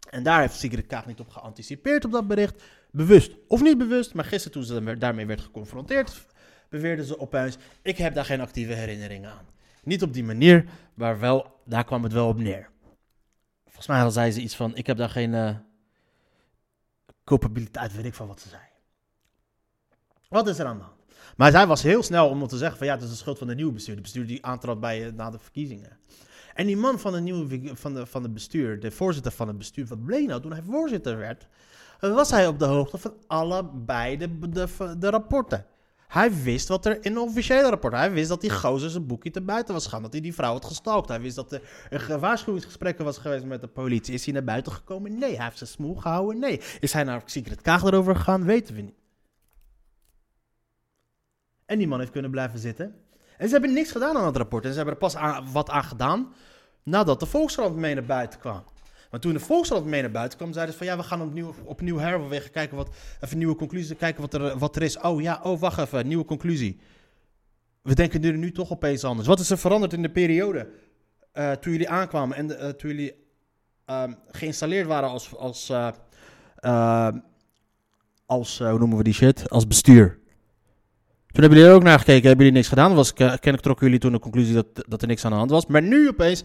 En 0.09 0.23
daar 0.23 0.41
heeft 0.41 0.55
Sigrid 0.55 0.87
Kaag 0.87 1.05
niet 1.05 1.19
op 1.19 1.29
geanticipeerd 1.29 2.05
op 2.05 2.11
dat 2.11 2.27
bericht, 2.27 2.63
bewust 2.91 3.31
of 3.47 3.61
niet 3.61 3.77
bewust, 3.77 4.13
maar 4.13 4.25
gisteren 4.25 4.51
toen 4.51 4.63
ze 4.63 4.97
daarmee 4.97 5.25
werd 5.25 5.41
geconfronteerd, 5.41 6.25
beweerden 6.69 7.05
ze 7.05 7.19
opeens, 7.19 7.57
ik 7.81 7.97
heb 7.97 8.13
daar 8.13 8.25
geen 8.25 8.41
actieve 8.41 8.73
herinneringen 8.73 9.31
aan. 9.31 9.45
Niet 9.83 10.03
op 10.03 10.13
die 10.13 10.23
manier, 10.23 10.65
maar 10.93 11.19
wel, 11.19 11.61
daar 11.65 11.83
kwam 11.83 12.03
het 12.03 12.13
wel 12.13 12.27
op 12.27 12.37
neer. 12.37 12.69
Volgens 13.77 13.97
mij 13.97 14.09
zei 14.09 14.31
ze 14.31 14.41
iets 14.41 14.55
van: 14.55 14.75
Ik 14.75 14.87
heb 14.87 14.97
daar 14.97 15.09
geen 15.09 15.33
uh, 15.33 15.55
culpabiliteit, 17.23 17.95
weet 17.95 18.05
ik 18.05 18.13
van 18.13 18.27
wat 18.27 18.39
ze 18.41 18.49
zei. 18.49 18.61
Wat 20.29 20.47
is 20.47 20.59
er 20.59 20.65
aan 20.65 20.77
de 20.77 20.83
hand? 20.83 20.95
Maar 21.35 21.51
zij 21.51 21.67
was 21.67 21.81
heel 21.81 22.03
snel 22.03 22.29
om 22.29 22.47
te 22.47 22.57
zeggen: 22.57 22.77
van 22.77 22.87
ja, 22.87 22.93
het 22.93 23.03
is 23.03 23.09
de 23.09 23.15
schuld 23.15 23.37
van 23.37 23.47
de 23.47 23.55
nieuwe 23.55 23.73
bestuur. 23.73 23.95
De 23.95 24.01
bestuur 24.01 24.27
die 24.27 24.45
aantrad 24.45 24.79
bij, 24.79 25.05
uh, 25.05 25.13
na 25.13 25.29
de 25.29 25.39
verkiezingen. 25.39 25.97
En 26.53 26.65
die 26.65 26.77
man 26.77 26.99
van 26.99 27.11
de 27.11 27.19
nieuwe 27.19 27.75
van 27.75 27.93
de, 27.93 28.05
van 28.05 28.21
de 28.21 28.29
bestuur, 28.29 28.79
de 28.79 28.91
voorzitter 28.91 29.31
van 29.31 29.47
het 29.47 29.57
bestuur, 29.57 29.85
wat 29.85 30.05
bleek 30.05 30.27
nou 30.27 30.41
toen 30.41 30.51
hij 30.51 30.61
voorzitter 30.61 31.17
werd? 31.17 31.47
Was 31.99 32.29
hij 32.29 32.47
op 32.47 32.59
de 32.59 32.65
hoogte 32.65 32.97
van 32.97 33.13
allebei 33.27 34.17
de, 34.17 34.49
de, 34.49 34.95
de 34.97 35.09
rapporten? 35.09 35.65
Hij 36.07 36.33
wist 36.33 36.67
wat 36.67 36.85
er 36.85 37.05
in 37.05 37.13
de 37.13 37.19
officiële 37.19 37.69
rapport. 37.69 37.93
Hij 37.93 38.11
wist 38.11 38.29
dat 38.29 38.41
die 38.41 38.49
gozer 38.49 38.89
zijn 38.89 39.07
boekje 39.07 39.31
te 39.31 39.41
buiten 39.41 39.73
was 39.73 39.83
gegaan. 39.83 40.01
Dat 40.01 40.11
hij 40.11 40.21
die 40.21 40.33
vrouw 40.33 40.53
had 40.53 40.65
gestalkt. 40.65 41.07
Hij 41.07 41.21
wist 41.21 41.35
dat 41.35 41.51
er 41.51 41.61
een 41.89 42.19
waarschuwingsgesprek 42.19 42.97
was 42.97 43.17
geweest 43.17 43.45
met 43.45 43.61
de 43.61 43.67
politie. 43.67 44.13
Is 44.13 44.25
hij 44.25 44.33
naar 44.33 44.43
buiten 44.43 44.71
gekomen? 44.71 45.17
Nee. 45.17 45.35
Hij 45.35 45.45
heeft 45.45 45.57
zijn 45.57 45.69
smoel 45.69 45.95
gehouden? 45.95 46.39
Nee. 46.39 46.61
Is 46.79 46.93
hij 46.93 47.03
naar 47.03 47.21
Secret 47.25 47.61
Kaag 47.61 47.83
erover 47.83 48.15
gegaan? 48.15 48.43
Weten 48.43 48.75
we 48.75 48.81
niet. 48.81 48.95
En 51.65 51.77
die 51.77 51.87
man 51.87 51.99
heeft 51.99 52.11
kunnen 52.11 52.31
blijven 52.31 52.59
zitten. 52.59 52.95
En 53.37 53.47
ze 53.47 53.51
hebben 53.51 53.73
niks 53.73 53.91
gedaan 53.91 54.17
aan 54.17 54.25
het 54.25 54.37
rapport. 54.37 54.63
En 54.63 54.69
ze 54.69 54.75
hebben 54.75 54.93
er 54.93 54.99
pas 54.99 55.15
aan, 55.15 55.51
wat 55.51 55.69
aan 55.69 55.83
gedaan 55.83 56.33
nadat 56.83 57.19
de 57.19 57.25
Volkskrant 57.25 57.75
mee 57.75 57.93
naar 57.93 58.05
buiten 58.05 58.39
kwam. 58.39 58.63
Maar 59.11 59.19
toen 59.19 59.33
de 59.33 59.39
Volkskrant 59.39 59.85
mee 59.85 60.01
naar 60.01 60.11
buiten 60.11 60.37
kwam, 60.37 60.53
zeiden 60.53 60.73
ze 60.73 60.79
van 60.79 60.87
ja, 60.87 60.97
we 60.97 61.03
gaan 61.03 61.21
opnieuw, 61.21 61.53
opnieuw 61.63 61.97
kijken 62.51 62.77
wat, 62.77 62.89
even 63.21 63.37
nieuwe 63.37 63.55
conclusie, 63.55 63.95
kijken 63.95 64.21
wat 64.21 64.33
er, 64.33 64.57
wat 64.57 64.75
er 64.75 64.81
is. 64.81 64.99
Oh 64.99 65.21
ja, 65.21 65.39
oh 65.43 65.59
wacht 65.59 65.79
even, 65.79 66.07
nieuwe 66.07 66.25
conclusie. 66.25 66.79
We 67.81 67.95
denken 67.95 68.23
er 68.23 68.37
nu 68.37 68.51
toch 68.51 68.71
opeens 68.71 69.03
anders. 69.03 69.27
Wat 69.27 69.39
is 69.39 69.49
er 69.49 69.57
veranderd 69.57 69.93
in 69.93 70.01
de 70.01 70.09
periode 70.09 70.69
uh, 71.33 71.51
toen 71.51 71.71
jullie 71.71 71.89
aankwamen 71.89 72.37
en 72.37 72.49
uh, 72.49 72.69
toen 72.69 72.89
jullie 72.89 73.13
uh, 73.89 74.03
geïnstalleerd 74.27 74.87
waren 74.87 75.09
als, 75.09 75.35
als, 75.35 75.69
uh, 76.61 77.09
als 78.25 78.59
hoe 78.59 78.79
noemen 78.79 78.97
we 78.97 79.03
die 79.03 79.13
shit, 79.13 79.49
als 79.49 79.67
bestuur? 79.67 80.19
Toen 81.27 81.41
hebben 81.41 81.57
jullie 81.57 81.73
er 81.73 81.81
ook 81.81 81.83
naar 81.83 81.99
gekeken, 81.99 82.27
hebben 82.27 82.45
jullie 82.45 82.59
niks 82.59 82.67
gedaan. 82.67 82.95
Was, 82.95 83.13
kennelijk 83.13 83.61
trokken 83.61 83.85
jullie 83.85 84.01
toen 84.01 84.11
de 84.11 84.19
conclusie 84.19 84.53
dat, 84.53 84.65
dat 84.87 85.01
er 85.01 85.07
niks 85.07 85.25
aan 85.25 85.31
de 85.31 85.37
hand 85.37 85.51
was. 85.51 85.65
Maar 85.65 85.81
nu 85.81 86.07
opeens 86.07 86.43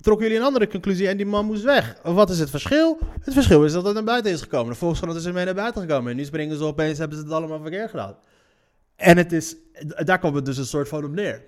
trokken 0.00 0.26
jullie 0.26 0.40
een 0.40 0.46
andere 0.46 0.68
conclusie 0.68 1.08
en 1.08 1.16
die 1.16 1.26
man 1.26 1.46
moest 1.46 1.62
weg. 1.62 1.96
Wat 2.02 2.30
is 2.30 2.38
het 2.38 2.50
verschil? 2.50 2.98
Het 3.20 3.34
verschil 3.34 3.64
is 3.64 3.72
dat 3.72 3.84
het 3.84 3.94
naar 3.94 4.04
buiten 4.04 4.32
is 4.32 4.42
gekomen. 4.42 4.72
De 4.72 4.78
Volkskrant 4.78 5.16
is 5.16 5.24
er 5.24 5.32
mee 5.32 5.44
naar 5.44 5.54
buiten 5.54 5.82
gekomen. 5.82 6.10
En 6.10 6.16
nu 6.16 6.24
springen 6.24 6.56
ze 6.56 6.64
opeens, 6.64 6.98
hebben 6.98 7.18
ze 7.18 7.24
het 7.24 7.32
allemaal 7.32 7.60
verkeerd 7.60 7.90
gedaan. 7.90 8.16
En 8.96 9.16
het 9.16 9.32
is, 9.32 9.56
daar 9.86 10.18
komt 10.18 10.34
het 10.34 10.44
dus 10.44 10.58
een 10.58 10.64
soort 10.64 10.88
van 10.88 11.04
op 11.04 11.10
neer. 11.10 11.42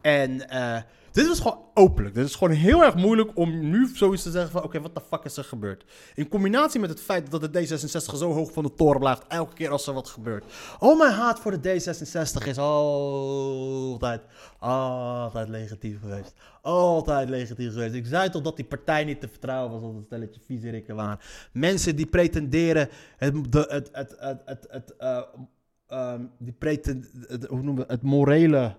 En 0.00 0.30
uh, 0.52 0.76
dit 1.16 1.26
was 1.26 1.40
gewoon 1.40 1.64
openlijk. 1.74 2.14
Dit 2.14 2.26
is 2.26 2.34
gewoon 2.34 2.56
heel 2.56 2.84
erg 2.84 2.94
moeilijk 2.94 3.30
om 3.34 3.70
nu 3.70 3.88
zoiets 3.94 4.22
te 4.22 4.30
zeggen 4.30 4.50
van... 4.50 4.62
oké, 4.62 4.80
wat 4.80 4.94
de 4.94 5.00
fuck 5.00 5.24
is 5.24 5.36
er 5.36 5.44
gebeurd? 5.44 5.84
In 6.14 6.28
combinatie 6.28 6.80
met 6.80 6.90
het 6.90 7.00
feit 7.00 7.30
dat 7.30 7.52
de 7.52 7.60
D66 7.60 8.16
zo 8.16 8.32
hoog 8.32 8.52
van 8.52 8.64
de 8.64 8.74
toren 8.74 9.00
blijft... 9.00 9.26
elke 9.28 9.54
keer 9.54 9.70
als 9.70 9.86
er 9.86 9.94
wat 9.94 10.08
gebeurt. 10.08 10.44
Oh, 10.78 10.98
mijn 10.98 11.12
haat 11.12 11.40
voor 11.40 11.60
de 11.60 11.80
D66 11.80 12.46
is 12.46 12.58
altijd, 12.58 14.22
altijd 14.58 15.48
legitiem 15.48 15.98
geweest. 15.98 16.34
Altijd 16.62 17.28
legitiem 17.28 17.70
geweest. 17.70 17.94
Ik 17.94 18.06
zei 18.06 18.30
toch 18.30 18.42
dat 18.42 18.56
die 18.56 18.64
partij 18.64 19.04
niet 19.04 19.20
te 19.20 19.28
vertrouwen 19.28 19.72
was... 19.72 19.82
als 19.82 19.94
een 19.94 20.02
stelletje 20.02 20.40
viezerikken 20.44 20.96
waren. 20.96 21.18
Mensen 21.52 21.96
die 21.96 22.06
pretenderen 22.06 22.88
het, 23.16 23.52
de, 23.52 23.66
het, 23.68 23.88
het, 23.92 24.16
het, 24.44 24.66
het, 24.70 24.94
uh, 24.98 25.22
um, 26.12 26.30
die 26.38 26.56
hoe 27.48 27.62
noemen 27.62 27.86
we 27.86 27.92
het 27.92 28.02
morele 28.02 28.74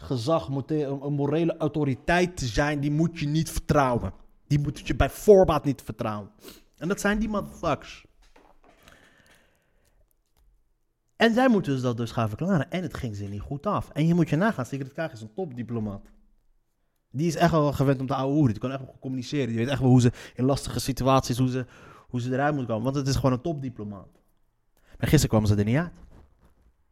gezag, 0.00 0.48
moet 0.48 0.70
een 0.70 1.02
een 1.02 1.12
morele 1.12 1.56
autoriteit 1.56 2.36
te 2.36 2.46
zijn, 2.46 2.80
die 2.80 2.90
moet 2.90 3.18
je 3.18 3.26
niet 3.26 3.50
vertrouwen. 3.50 4.12
Die 4.46 4.58
moet 4.58 4.86
je 4.86 4.96
bij 4.96 5.10
voorbaat 5.10 5.64
niet 5.64 5.82
vertrouwen. 5.82 6.30
En 6.76 6.88
dat 6.88 7.00
zijn 7.00 7.18
die 7.18 7.28
motherfuckers. 7.28 8.04
En 11.16 11.34
zij 11.34 11.48
moeten 11.48 11.72
dus 11.72 11.82
dat 11.82 11.96
dus 11.96 12.10
gaan 12.10 12.28
verklaren. 12.28 12.70
En 12.70 12.82
het 12.82 12.94
ging 12.94 13.16
ze 13.16 13.24
niet 13.24 13.40
goed 13.40 13.66
af. 13.66 13.90
En 13.90 14.06
je 14.06 14.14
moet 14.14 14.28
je 14.28 14.36
nagaan, 14.36 14.66
Sigrid 14.66 14.92
Kaag 14.92 15.12
is 15.12 15.20
een 15.20 15.34
topdiplomaat. 15.34 16.06
Die 17.10 17.26
is 17.26 17.36
echt 17.36 17.50
wel 17.50 17.72
gewend 17.72 18.00
om 18.00 18.06
te 18.06 18.14
hoeren. 18.14 18.52
Die 18.52 18.58
kan 18.58 18.70
echt 18.70 18.80
wel 18.80 18.96
communiceren. 19.00 19.46
Die 19.46 19.56
weet 19.56 19.68
echt 19.68 19.80
wel 19.80 19.90
hoe 19.90 20.00
ze 20.00 20.12
in 20.34 20.44
lastige 20.44 20.80
situaties, 20.80 21.38
hoe 21.38 21.48
ze, 21.48 21.66
hoe 22.08 22.20
ze 22.20 22.32
eruit 22.32 22.54
moet 22.54 22.66
komen. 22.66 22.82
Want 22.82 22.96
het 22.96 23.06
is 23.06 23.14
gewoon 23.14 23.32
een 23.32 23.40
topdiplomaat. 23.40 24.08
Maar 24.98 25.08
gisteren 25.08 25.28
kwam 25.28 25.46
ze 25.46 25.54
er 25.54 25.64
niet 25.64 25.76
uit. 25.76 25.92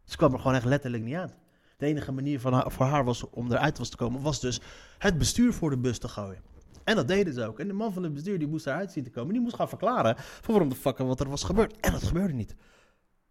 Ze 0.04 0.16
kwam 0.16 0.32
er 0.32 0.38
gewoon 0.38 0.54
echt 0.54 0.64
letterlijk 0.64 1.02
niet 1.02 1.14
uit. 1.14 1.34
De 1.78 1.86
enige 1.86 2.12
manier 2.12 2.40
van 2.40 2.70
voor 2.70 2.86
haar 2.86 3.04
was 3.04 3.30
om 3.30 3.52
eruit 3.52 3.78
was 3.78 3.88
te 3.88 3.96
komen, 3.96 4.22
was 4.22 4.40
dus 4.40 4.60
het 4.98 5.18
bestuur 5.18 5.52
voor 5.52 5.70
de 5.70 5.78
bus 5.78 5.98
te 5.98 6.08
gooien. 6.08 6.42
En 6.84 6.96
dat 6.96 7.08
deden 7.08 7.34
ze 7.34 7.46
ook. 7.46 7.58
En 7.58 7.66
de 7.66 7.72
man 7.72 7.92
van 7.92 8.02
het 8.02 8.14
bestuur 8.14 8.38
die 8.38 8.48
moest 8.48 8.66
eruit 8.66 8.92
zien 8.92 9.04
te 9.04 9.10
komen. 9.10 9.32
Die 9.32 9.42
moest 9.42 9.54
gaan 9.54 9.68
verklaren 9.68 10.14
van 10.16 10.54
waarom 10.54 10.68
de 10.68 10.74
fuck 10.74 10.98
wat 10.98 11.20
er 11.20 11.28
was 11.28 11.44
gebeurd. 11.44 11.76
En 11.80 11.92
dat 11.92 12.02
gebeurde 12.02 12.34
niet. 12.34 12.54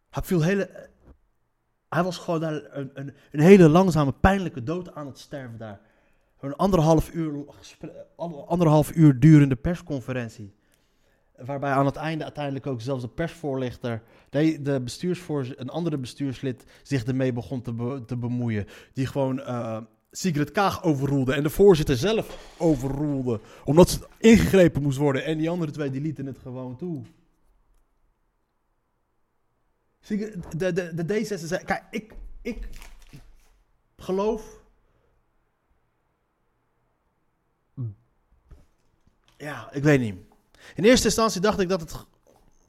Hij 0.09 0.23
viel 0.23 0.41
hele... 0.41 0.89
Hij 1.89 2.03
was 2.03 2.17
gewoon 2.17 2.39
daar 2.39 2.53
een, 2.53 2.91
een, 2.93 3.13
een 3.31 3.39
hele 3.39 3.69
langzame, 3.69 4.11
pijnlijke 4.11 4.63
dood 4.63 4.95
aan 4.95 5.07
het 5.07 5.19
sterven 5.19 5.57
daar. 5.57 5.81
Een 6.39 6.55
anderhalf 6.55 7.13
uur, 7.13 7.45
anderhalf 8.45 8.95
uur 8.95 9.19
durende 9.19 9.55
persconferentie. 9.55 10.55
Waarbij 11.45 11.71
aan 11.71 11.85
het 11.85 11.95
einde 11.95 12.23
uiteindelijk 12.23 12.67
ook 12.67 12.81
zelfs 12.81 13.01
de 13.01 13.09
persvoorlichter, 13.09 14.01
de, 14.29 14.61
de 14.61 14.81
bestuursvoorzitter, 14.81 15.61
een 15.65 15.69
andere 15.71 15.97
bestuurslid 15.97 16.63
zich 16.83 17.03
ermee 17.03 17.33
begon 17.33 17.61
te, 17.61 18.03
te 18.05 18.17
bemoeien. 18.17 18.65
Die 18.93 19.05
gewoon 19.05 19.41
eh 19.41 19.81
Sigrid 20.11 20.51
Kaag 20.51 20.83
overroelde 20.83 21.33
en 21.33 21.43
de 21.43 21.49
voorzitter 21.49 21.97
zelf 21.97 22.55
overroelde. 22.57 23.39
Omdat 23.65 23.89
ze 23.89 24.07
ingegrepen 24.17 24.81
moest 24.81 24.97
worden. 24.97 25.23
En 25.25 25.37
die 25.37 25.49
andere 25.49 25.71
twee 25.71 25.89
die 25.89 26.01
lieten 26.01 26.25
het 26.25 26.37
gewoon 26.39 26.77
toe. 26.77 27.03
Sigrid- 29.99 30.59
De, 30.59 30.73
de, 30.73 31.03
de 31.03 31.25
D66, 31.25 31.65
kijk, 31.65 31.83
ik, 31.91 32.13
ik 32.41 32.67
geloof 33.97 34.61
Ja, 39.37 39.71
ik 39.71 39.83
weet 39.83 39.99
niet. 39.99 40.15
In 40.75 40.83
eerste 40.83 41.05
instantie 41.05 41.41
dacht 41.41 41.59
ik 41.59 41.69
dat 41.69 41.81
het. 41.81 42.05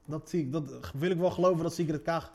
Dat, 0.05 0.29
zie 0.29 0.41
ik- 0.41 0.53
dat 0.53 0.91
wil 0.95 1.11
ik 1.11 1.19
wel 1.19 1.31
geloven 1.31 1.63
dat 1.63 1.75
Sigrid 1.75 2.03
Kaag 2.03 2.33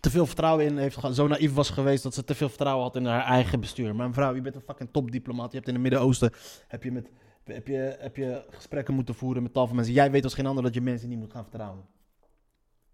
te 0.00 0.10
veel 0.10 0.26
vertrouwen 0.26 0.64
in 0.64 0.78
heeft 0.78 0.94
gehad. 0.94 1.14
Zo 1.14 1.26
naïef 1.26 1.54
was 1.54 1.70
geweest 1.70 2.02
dat 2.02 2.14
ze 2.14 2.24
te 2.24 2.34
veel 2.34 2.48
vertrouwen 2.48 2.84
had 2.84 2.96
in 2.96 3.06
haar 3.06 3.24
eigen 3.24 3.60
bestuur. 3.60 3.94
Maar 3.94 4.08
mevrouw, 4.08 4.34
je 4.34 4.40
bent 4.40 4.54
een 4.54 4.60
fucking 4.60 4.88
topdiplomaat. 4.92 5.50
Je 5.50 5.56
hebt 5.56 5.68
in 5.68 5.74
het 5.74 5.82
Midden-Oosten 5.82 6.32
heb 6.68 6.82
je, 6.82 6.92
met, 6.92 7.10
heb, 7.44 7.66
je, 7.66 7.96
heb 7.98 8.16
je 8.16 8.44
gesprekken 8.50 8.94
moeten 8.94 9.14
voeren 9.14 9.42
met 9.42 9.52
tal 9.52 9.66
van 9.66 9.76
mensen. 9.76 9.94
Jij 9.94 10.10
weet 10.10 10.24
als 10.24 10.34
geen 10.34 10.46
ander 10.46 10.62
dat 10.64 10.74
je 10.74 10.80
mensen 10.80 11.08
niet 11.08 11.18
moet 11.18 11.32
gaan 11.32 11.42
vertrouwen. 11.42 11.84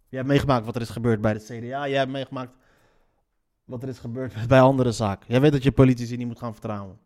Jij 0.09 0.19
hebt 0.19 0.27
meegemaakt 0.27 0.65
wat 0.67 0.75
er 0.77 0.81
is 0.83 0.91
gebeurd 0.91 1.21
bij 1.21 1.33
de 1.33 1.41
CDA. 1.41 1.89
Jij 1.89 1.99
hebt 1.99 2.11
meegemaakt 2.11 2.53
wat 3.65 3.83
er 3.83 3.89
is 3.89 3.99
gebeurd 3.99 4.35
bij 4.49 4.61
andere 4.61 4.93
zaken. 4.93 5.27
Jij 5.29 5.41
weet 5.41 5.53
dat 5.53 5.63
je 5.63 5.73
politici 5.73 6.17
niet 6.17 6.27
moet 6.27 6.39
gaan 6.39 6.53
vertrouwen. 6.53 6.99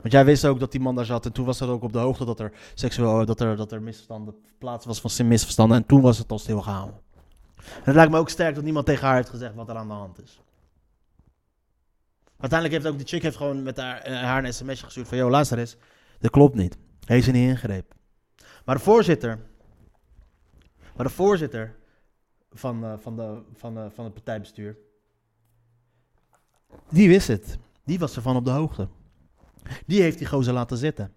Want 0.00 0.12
jij 0.12 0.24
wist 0.24 0.44
ook 0.44 0.60
dat 0.60 0.72
die 0.72 0.80
man 0.80 0.94
daar 0.94 1.04
zat. 1.04 1.26
En 1.26 1.32
toen 1.32 1.44
was 1.44 1.60
het 1.60 1.68
ook 1.68 1.82
op 1.82 1.92
de 1.92 1.98
hoogte 1.98 2.24
dat 2.24 2.40
er 2.40 2.52
seksueel 2.74 3.26
dat 3.26 3.40
er, 3.40 3.56
dat 3.56 3.72
er 3.72 3.82
misverstanden 3.82 4.34
plaats 4.58 4.86
was 4.86 5.00
van 5.00 5.28
misverstanden. 5.28 5.76
En 5.76 5.86
toen 5.86 6.00
was 6.00 6.18
het 6.18 6.30
al 6.30 6.38
stilgehouden. 6.38 7.00
En 7.56 7.82
het 7.84 7.94
lijkt 7.94 8.10
me 8.10 8.18
ook 8.18 8.28
sterk 8.28 8.54
dat 8.54 8.64
niemand 8.64 8.86
tegen 8.86 9.06
haar 9.06 9.16
heeft 9.16 9.28
gezegd 9.28 9.54
wat 9.54 9.68
er 9.68 9.76
aan 9.76 9.88
de 9.88 9.94
hand 9.94 10.22
is. 10.22 10.40
Uiteindelijk 12.38 12.82
heeft 12.82 12.94
ook 12.94 12.98
die 12.98 13.08
chick 13.08 13.22
heeft 13.22 13.36
gewoon 13.36 13.62
met 13.62 13.76
haar, 13.76 13.98
eh, 13.98 14.22
haar 14.22 14.44
een 14.44 14.54
sms'je 14.54 14.84
gestuurd 14.84 15.08
van... 15.08 15.18
Yo, 15.18 15.30
luister 15.30 15.58
eens, 15.58 15.76
dat 16.18 16.30
klopt 16.30 16.54
niet. 16.54 16.78
Heeft 17.04 17.24
ze 17.24 17.30
niet 17.30 17.48
ingrepen. 17.48 17.96
Maar 18.64 18.74
de 18.74 18.82
voorzitter... 18.82 19.38
Maar 20.96 21.06
de 21.06 21.12
voorzitter 21.12 21.76
van, 22.52 22.84
eh, 22.84 22.92
van, 22.98 23.16
de, 23.16 23.42
van, 23.54 23.78
eh, 23.78 23.84
van 23.94 24.04
het 24.04 24.14
partijbestuur... 24.14 24.76
Die 26.88 27.08
wist 27.08 27.28
het. 27.28 27.58
Die 27.84 27.98
was 27.98 28.16
ervan 28.16 28.36
op 28.36 28.44
de 28.44 28.50
hoogte. 28.50 28.88
Die 29.86 30.02
heeft 30.02 30.18
die 30.18 30.26
gozer 30.26 30.52
laten 30.52 30.76
zitten. 30.76 31.12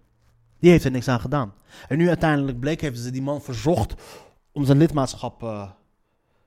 Die 0.58 0.70
heeft 0.70 0.84
er 0.84 0.90
niks 0.90 1.08
aan 1.08 1.20
gedaan. 1.20 1.54
En 1.88 1.98
nu 1.98 2.08
uiteindelijk 2.08 2.60
bleek, 2.60 2.80
hebben 2.80 3.00
ze 3.00 3.10
die 3.10 3.22
man 3.22 3.42
verzocht 3.42 3.94
om 4.52 4.64
zijn 4.64 4.78
lidmaatschap 4.78 5.42
eh, 5.42 5.70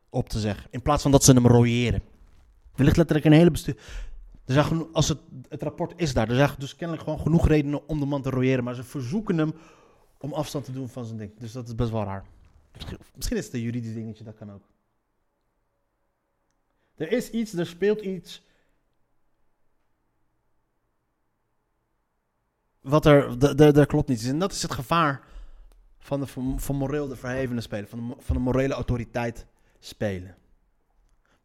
op 0.09 0.29
te 0.29 0.39
zeggen. 0.39 0.67
In 0.69 0.81
plaats 0.81 1.01
van 1.01 1.11
dat 1.11 1.23
ze 1.23 1.33
hem 1.33 1.47
royeren. 1.47 2.01
Er 2.75 2.83
ligt 2.83 2.97
letterlijk 2.97 3.25
een 3.27 3.33
hele 3.33 3.51
bestuur. 3.51 3.77
Er 4.45 4.53
zijn 4.53 4.93
als 4.93 5.07
het, 5.07 5.19
het 5.49 5.61
rapport 5.61 5.93
is 5.95 6.13
daar. 6.13 6.29
Er 6.29 6.35
zijn 6.35 6.49
dus 6.57 6.75
kennelijk 6.75 7.05
gewoon 7.05 7.19
genoeg 7.19 7.47
redenen 7.47 7.87
om 7.87 7.99
de 7.99 8.05
man 8.05 8.21
te 8.21 8.29
royeren. 8.29 8.63
Maar 8.63 8.75
ze 8.75 8.83
verzoeken 8.83 9.37
hem 9.37 9.53
om 10.17 10.33
afstand 10.33 10.65
te 10.65 10.71
doen 10.71 10.89
van 10.89 11.05
zijn 11.05 11.17
ding. 11.17 11.31
Dus 11.39 11.51
dat 11.51 11.67
is 11.67 11.75
best 11.75 11.91
wel 11.91 12.03
raar. 12.03 12.25
Misschien 13.15 13.37
is 13.37 13.45
het 13.45 13.53
een 13.53 13.61
juridisch 13.61 13.93
dingetje, 13.93 14.23
dat 14.23 14.35
kan 14.35 14.51
ook. 14.51 14.63
Er 16.95 17.11
is 17.11 17.29
iets, 17.29 17.53
er 17.53 17.65
speelt 17.65 18.01
iets. 18.01 18.45
Wat 22.87 23.05
er, 23.05 23.77
er 23.77 23.85
klopt 23.85 24.07
niet. 24.07 24.25
En 24.25 24.39
dat 24.39 24.51
is 24.51 24.61
het 24.61 24.71
gevaar 24.71 25.21
van, 25.99 26.19
de, 26.19 26.27
van, 26.57 26.75
moreel 26.75 27.07
de 27.07 27.15
verhevene 27.15 27.61
spelen. 27.61 27.87
Van 27.87 28.07
de, 28.07 28.15
van 28.19 28.35
de 28.35 28.41
morele 28.41 28.73
autoriteit 28.73 29.45
spelen. 29.79 30.35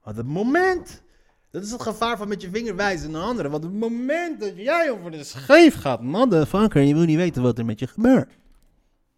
Want 0.03 0.17
het 0.17 0.27
moment, 0.27 1.03
dat 1.51 1.63
is 1.63 1.71
het 1.71 1.83
gevaar 1.83 2.17
van 2.17 2.29
met 2.29 2.43
je 2.43 2.51
vinger 2.51 2.77
wijzen 2.77 3.11
naar 3.11 3.23
anderen. 3.23 3.51
Want 3.51 3.65
het 3.65 3.73
moment 3.73 4.41
dat 4.41 4.57
jij 4.57 4.91
over 4.91 5.11
de 5.11 5.25
scheef 5.25 5.75
gaat, 5.75 6.03
motherfucker, 6.03 6.81
en 6.81 6.89
je 6.89 6.95
wil 6.95 7.05
niet 7.05 7.17
weten 7.17 7.43
wat 7.43 7.59
er 7.59 7.65
met 7.65 7.79
je 7.79 7.87
gebeurt. 7.87 8.39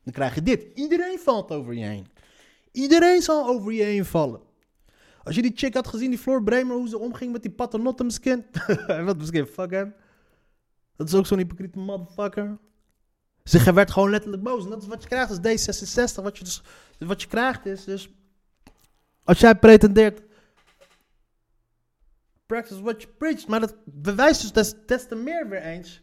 Dan 0.02 0.12
krijg 0.12 0.34
je 0.34 0.42
dit. 0.42 0.66
Iedereen 0.74 1.18
valt 1.18 1.50
over 1.50 1.74
je 1.74 1.84
heen. 1.84 2.06
Iedereen 2.72 3.22
zal 3.22 3.46
over 3.46 3.72
je 3.72 3.82
heen 3.82 4.04
vallen. 4.04 4.40
Als 5.22 5.34
je 5.34 5.42
die 5.42 5.52
chick 5.54 5.74
had 5.74 5.86
gezien, 5.86 6.10
die 6.10 6.18
Floor 6.18 6.42
Bremer, 6.42 6.76
hoe 6.76 6.88
ze 6.88 6.98
omging 6.98 7.32
met 7.32 7.42
die 7.42 7.50
paternottemskin. 7.50 8.44
wat 9.04 9.16
misschien, 9.16 9.46
fuck 9.46 9.70
hem. 9.70 9.94
Dat 10.96 11.08
is 11.08 11.14
ook 11.14 11.26
zo'n 11.26 11.38
hypocriete 11.38 11.78
motherfucker. 11.78 12.58
Ze 13.44 13.72
werd 13.72 13.90
gewoon 13.90 14.10
letterlijk 14.10 14.42
boos. 14.42 14.64
En 14.64 14.70
dat 14.70 14.82
is 14.82 14.88
wat 14.88 15.02
je 15.02 15.08
krijgt 15.08 15.30
als 15.30 15.38
D66. 15.38 16.22
Wat 16.22 16.38
je, 16.38 16.44
dus, 16.44 16.62
wat 16.98 17.22
je 17.22 17.28
krijgt 17.28 17.66
is 17.66 17.84
dus... 17.84 18.08
Als 19.24 19.40
jij 19.40 19.54
pretendeert... 19.58 20.22
Practice 22.46 22.82
what 22.82 23.02
you 23.02 23.14
preach. 23.14 23.46
Maar 23.46 23.60
dat 23.60 23.74
bewijst 23.84 24.40
dus 24.40 24.52
des, 24.52 24.74
des 24.86 25.06
te 25.06 25.14
meer 25.14 25.48
weer 25.48 25.62
eens... 25.62 26.02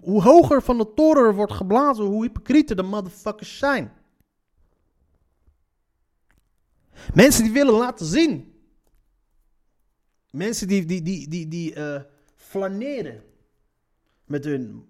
Hoe 0.00 0.22
hoger 0.22 0.62
van 0.62 0.78
de 0.78 0.92
toren 0.94 1.34
wordt 1.34 1.52
geblazen, 1.52 2.04
hoe 2.04 2.22
hypocrieter 2.22 2.76
de 2.76 2.82
motherfuckers 2.82 3.58
zijn. 3.58 3.92
Mensen 7.14 7.44
die 7.44 7.52
willen 7.52 7.74
laten 7.74 8.06
zien. 8.06 8.54
Mensen 10.30 10.68
die, 10.68 10.84
die, 10.84 11.02
die, 11.02 11.28
die, 11.28 11.48
die 11.48 11.74
eh, 11.74 12.02
flaneren 12.56 13.22
met 14.24 14.44
hun 14.44 14.88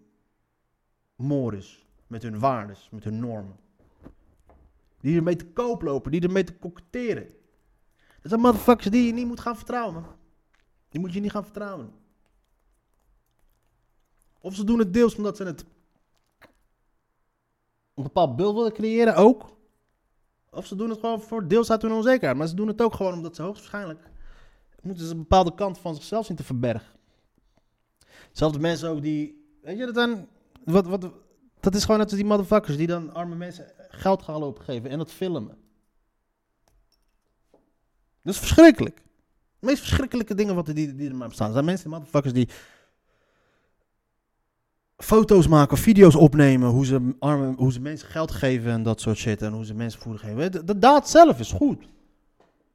mores, 1.17 1.87
met 2.07 2.23
hun 2.23 2.39
waardes, 2.39 2.89
met 2.91 3.05
hun 3.05 3.19
normen. 3.19 3.57
Die 5.01 5.17
ermee 5.17 5.37
te 5.37 5.47
koop 5.47 5.83
lopen, 5.83 6.11
die 6.11 6.21
ermee 6.21 6.45
te 6.45 6.57
koketteren. 6.57 7.27
Dat 8.21 8.31
zijn 8.31 8.41
motherfuckers 8.41 8.91
die 8.91 9.07
je 9.07 9.13
niet 9.13 9.27
moet 9.27 9.41
gaan 9.41 9.57
vertrouwen. 9.57 10.05
Die 10.89 11.01
moet 11.01 11.13
je 11.13 11.21
niet 11.21 11.31
gaan 11.31 11.45
vertrouwen. 11.45 11.93
Of 14.41 14.55
ze 14.55 14.65
doen 14.65 14.79
het 14.79 14.93
deels 14.93 15.15
omdat 15.15 15.37
ze 15.37 15.45
het 15.45 15.65
een 17.95 18.03
bepaald 18.03 18.37
beeld 18.37 18.55
willen 18.55 18.73
creëren, 18.73 19.17
ook. 19.17 19.57
Of 20.51 20.67
ze 20.67 20.77
doen 20.77 20.91
het 20.91 21.01
gewoon 21.01 21.21
voor 21.21 21.49
deels 21.49 21.71
uit 21.71 21.83
hun 21.83 21.93
onzekerheid. 21.93 22.39
Maar 22.39 22.47
ze 22.47 22.55
doen 22.55 22.69
het 22.69 22.83
ook 22.83 22.95
gewoon 22.95 23.13
omdat 23.13 23.37
ze 23.37 23.43
hoogstwaarschijnlijk 23.43 24.15
moeten 24.87 25.07
ze 25.07 25.13
een 25.13 25.19
bepaalde 25.19 25.55
kant 25.55 25.79
van 25.79 25.95
zichzelf 25.95 26.27
zien 26.27 26.37
te 26.37 26.45
verbergen. 26.45 26.95
Zelfde 28.37 28.59
mensen 28.59 28.89
ook 28.89 29.03
die. 29.03 29.45
Weet 29.63 29.79
je, 29.79 29.85
dat 29.85 29.95
dan. 29.95 30.29
Wat, 30.65 30.87
wat, 30.87 31.11
dat 31.61 31.75
is 31.75 31.85
gewoon 31.85 31.99
net 31.99 32.09
als 32.09 32.17
die 32.17 32.25
motherfuckers 32.25 32.77
die 32.77 32.87
dan 32.87 33.15
arme 33.15 33.35
mensen 33.35 33.73
geld 33.89 34.23
gaan 34.23 34.39
lopen 34.39 34.65
geven 34.65 34.91
en 34.91 34.99
dat 34.99 35.13
filmen. 35.13 35.57
Dat 38.23 38.35
is 38.35 38.39
verschrikkelijk. 38.39 38.97
De 39.59 39.67
meest 39.67 39.79
verschrikkelijke 39.79 40.35
dingen 40.35 40.55
wat 40.55 40.69
er, 40.69 40.75
die, 40.75 40.95
die 40.95 41.09
er 41.09 41.17
maar 41.17 41.29
bestaan. 41.29 41.53
Zijn 41.53 41.65
mensen, 41.65 41.91
motherfuckers, 41.91 42.33
die 42.33 42.49
foto's 44.97 45.49
maken, 45.49 45.79
video's 45.79 46.15
opnemen, 46.15 46.69
hoe 46.69 46.87
ze, 46.87 47.15
arme, 47.19 47.55
hoe 47.57 47.73
ze 47.73 47.81
mensen 47.81 48.09
geld 48.09 48.31
geven 48.31 48.73
en 48.73 48.83
dat 48.83 49.01
soort 49.01 49.17
shit. 49.17 49.43
En 49.43 49.53
hoe 49.53 49.65
ze 49.65 49.75
mensen 49.75 50.01
voeden 50.01 50.21
geven. 50.21 50.53
De, 50.53 50.65
de 50.65 50.79
daad 50.79 51.09
zelf 51.09 51.39
is 51.39 51.53
goed. 51.53 51.89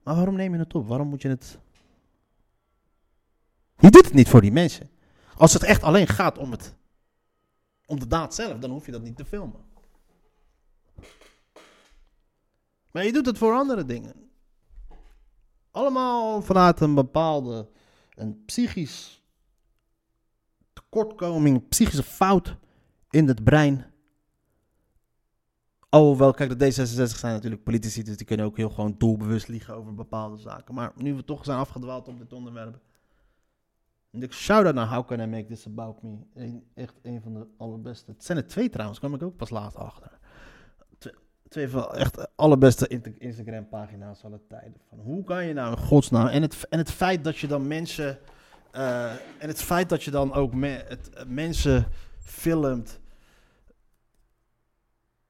Maar 0.03 0.15
waarom 0.15 0.36
neem 0.36 0.53
je 0.53 0.60
het 0.60 0.75
op? 0.75 0.88
Waarom 0.88 1.08
moet 1.08 1.22
je 1.22 1.30
het... 1.30 1.60
Je 3.77 3.89
doet 3.89 4.06
het 4.06 4.13
niet 4.13 4.30
voor 4.30 4.41
die 4.41 4.51
mensen. 4.51 4.90
Als 5.41 5.53
het 5.53 5.63
echt 5.63 5.83
alleen 5.83 6.07
gaat 6.07 6.38
om, 6.38 6.51
het, 6.51 6.75
om 7.86 8.00
de 8.00 8.07
daad 8.07 8.36
zelf, 8.36 8.60
dan 8.60 8.71
hoef 8.71 8.86
je 8.86 8.91
dat 8.91 9.01
niet 9.01 9.15
te 9.17 9.25
filmen. 9.25 9.60
Maar 12.91 13.05
je 13.05 13.12
doet 13.12 13.25
het 13.25 13.38
voor 13.38 13.53
andere 13.53 13.86
dingen. 13.86 14.29
Allemaal 15.71 16.41
vanuit 16.41 16.79
een 16.79 16.95
bepaalde 16.95 17.69
een 18.15 18.45
psychisch 18.45 19.24
tekortkoming, 20.74 21.67
psychische 21.67 22.03
fout 22.03 22.57
in 23.10 23.27
het 23.27 23.43
brein. 23.43 23.86
Alhoewel, 25.89 26.33
kijk, 26.33 26.60
de 26.60 26.65
D66 26.65 27.17
zijn 27.17 27.33
natuurlijk 27.33 27.63
politici, 27.63 28.03
dus 28.03 28.17
die 28.17 28.25
kunnen 28.25 28.45
ook 28.45 28.57
heel 28.57 28.69
gewoon 28.69 28.95
doelbewust 28.98 29.48
liegen 29.48 29.75
over 29.75 29.95
bepaalde 29.95 30.38
zaken. 30.38 30.74
Maar 30.74 30.91
nu 30.95 31.13
we 31.13 31.24
toch 31.24 31.45
zijn 31.45 31.57
afgedwaald 31.57 32.07
op 32.07 32.19
dit 32.19 32.33
onderwerp. 32.33 32.90
En 34.12 34.24
ik 34.24 34.34
shout-out 34.34 34.75
naar 34.75 34.88
How 34.88 35.08
Can 35.08 35.20
I 35.20 35.25
Make 35.25 35.46
This 35.46 35.68
About 35.68 36.01
Me. 36.01 36.62
Echt 36.74 37.00
een 37.01 37.22
van 37.22 37.34
de 37.34 37.48
allerbeste. 37.58 38.12
Het 38.12 38.25
zijn 38.25 38.38
er 38.38 38.48
twee 38.48 38.70
trouwens, 38.70 39.00
kwam 39.00 39.13
ik 39.13 39.24
ook 39.24 39.36
pas 39.36 39.50
laat 39.50 39.75
achter. 39.75 40.20
Twee, 41.48 41.70
van 41.70 41.91
echt 41.96 42.38
allerbeste 42.38 42.88
inter- 42.88 43.22
Instagram-pagina's 43.22 44.24
aller 44.24 44.48
tijden. 44.48 44.82
Van 44.89 45.00
hoe 45.00 45.24
kan 45.24 45.46
je 45.46 45.53
nou 45.53 45.72
in 45.72 45.77
godsnaam... 45.77 46.27
En 46.27 46.41
het, 46.41 46.68
en 46.70 46.77
het 46.77 46.91
feit 46.91 47.24
dat 47.24 47.38
je 47.38 47.48
dan 47.48 47.68
mensen... 47.68 48.20
eh, 48.72 49.12
en 49.12 49.48
het 49.48 49.62
feit 49.62 49.89
dat 49.89 50.03
je 50.03 50.12
dan 50.12 50.34
ook 50.34 50.53
me- 50.53 50.84
het, 50.88 51.10
eh, 51.10 51.25
mensen 51.25 51.86
filmt... 52.20 53.00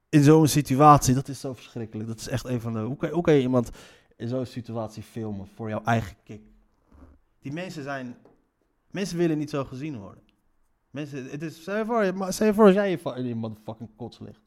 In 0.09 0.23
zo'n 0.23 0.47
situatie, 0.47 1.13
dat 1.13 1.27
is 1.27 1.39
zo 1.39 1.53
verschrikkelijk. 1.53 2.07
Dat 2.07 2.19
is 2.19 2.27
echt 2.27 2.45
een 2.45 2.61
van 2.61 2.73
de... 2.73 2.79
Hoe 2.79 2.97
kan, 2.97 3.09
hoe 3.09 3.23
kan 3.23 3.33
je 3.33 3.41
iemand 3.41 3.69
in 4.15 4.27
zo'n 4.27 4.45
situatie 4.45 5.03
filmen 5.03 5.47
voor 5.47 5.69
jouw 5.69 5.83
eigen 5.83 6.15
kick? 6.23 6.41
Die 7.39 7.53
mensen 7.53 7.83
zijn 7.83 8.15
Mensen 8.91 9.17
willen 9.17 9.37
niet 9.37 9.49
zo 9.49 9.63
gezien 9.63 9.99
worden. 9.99 10.23
Mensen, 10.89 11.29
het 11.29 11.41
is, 11.41 11.61
stel 11.61 11.77
je 11.77 11.85
voor, 11.85 12.03
je- 12.03 12.53
voor 12.53 12.65
als 12.65 12.73
jij 12.73 12.99
in 13.15 13.25
je 13.25 13.35
motherfucking 13.35 13.89
kots 13.95 14.19
ligt. 14.19 14.41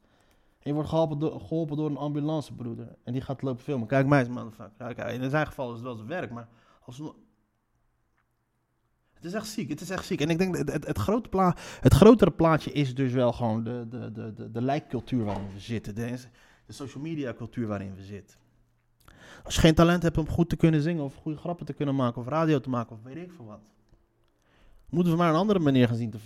Je 0.59 0.73
wordt 0.73 0.89
geholpen 0.89 1.77
door, 1.77 1.91
een 1.91 1.97
ambulancebroeder. 1.97 2.97
En 3.05 3.13
die 3.13 3.23
gaat 3.23 3.43
lopen 3.43 3.65
filmen. 3.65 3.87
Kijk 3.89 4.07
mij 4.07 4.21
eens, 4.21 4.29
motherfucker. 4.29 5.09
In 5.09 5.31
zijn 5.31 5.47
geval 5.47 5.69
is 5.69 5.75
het 5.75 5.83
wel 5.83 5.95
zijn 5.97 6.09
werk, 6.09 6.31
maar 6.31 6.49
als 6.85 6.99
Het 9.13 9.25
is 9.25 9.33
echt 9.33 9.47
ziek, 9.47 9.69
het 9.69 9.81
is 9.81 9.91
echt 9.91 10.07
ziek. 10.07 10.21
En 10.21 10.31
ik 10.31 10.39
denk, 10.39 10.57
dat 10.57 10.69
het, 10.69 10.87
het, 10.87 10.99
grote 10.99 11.29
pla 11.29 11.57
het 11.81 11.95
grotere 11.95 12.31
plaatje 12.31 12.73
is 12.73 12.95
dus 12.95 13.13
wel 13.13 13.33
gewoon 13.33 13.65
de, 13.65 13.87
de, 13.89 14.13
de, 14.13 14.33
de, 14.33 14.51
de 14.51 14.63
lijkcultuur 14.63 15.25
waarin 15.25 15.53
we 15.53 15.61
zitten. 15.61 15.95
De, 15.95 16.19
de 16.67 16.73
social 16.73 17.03
media 17.03 17.35
cultuur 17.35 17.67
waarin 17.67 17.95
we 17.95 18.03
zitten. 18.03 18.39
Als 19.45 19.55
je 19.55 19.61
geen 19.61 19.75
talent 19.75 20.03
hebt 20.03 20.19
om 20.19 20.29
goed 20.29 20.49
te 20.49 20.57
kunnen 20.57 20.83
zingen, 20.83 21.05
of 21.05 21.15
goede 21.15 21.39
grappen 21.39 21.67
te 21.67 21.73
kunnen 21.73 21.95
maken, 21.95 22.21
of 22.21 22.29
radio 22.29 22.61
te 22.61 22.69
maken, 22.69 22.97
of 22.97 23.03
weet 23.03 23.17
ik 23.17 23.33
veel 23.33 23.45
wat. 23.45 23.74
Moeten 24.89 25.13
we 25.13 25.19
maar 25.19 25.29
een 25.31 25.35
andere 25.39 25.59
manier 25.59 25.89
gaan 25.89 25.97
zien 25.97 26.11
te, 26.11 26.19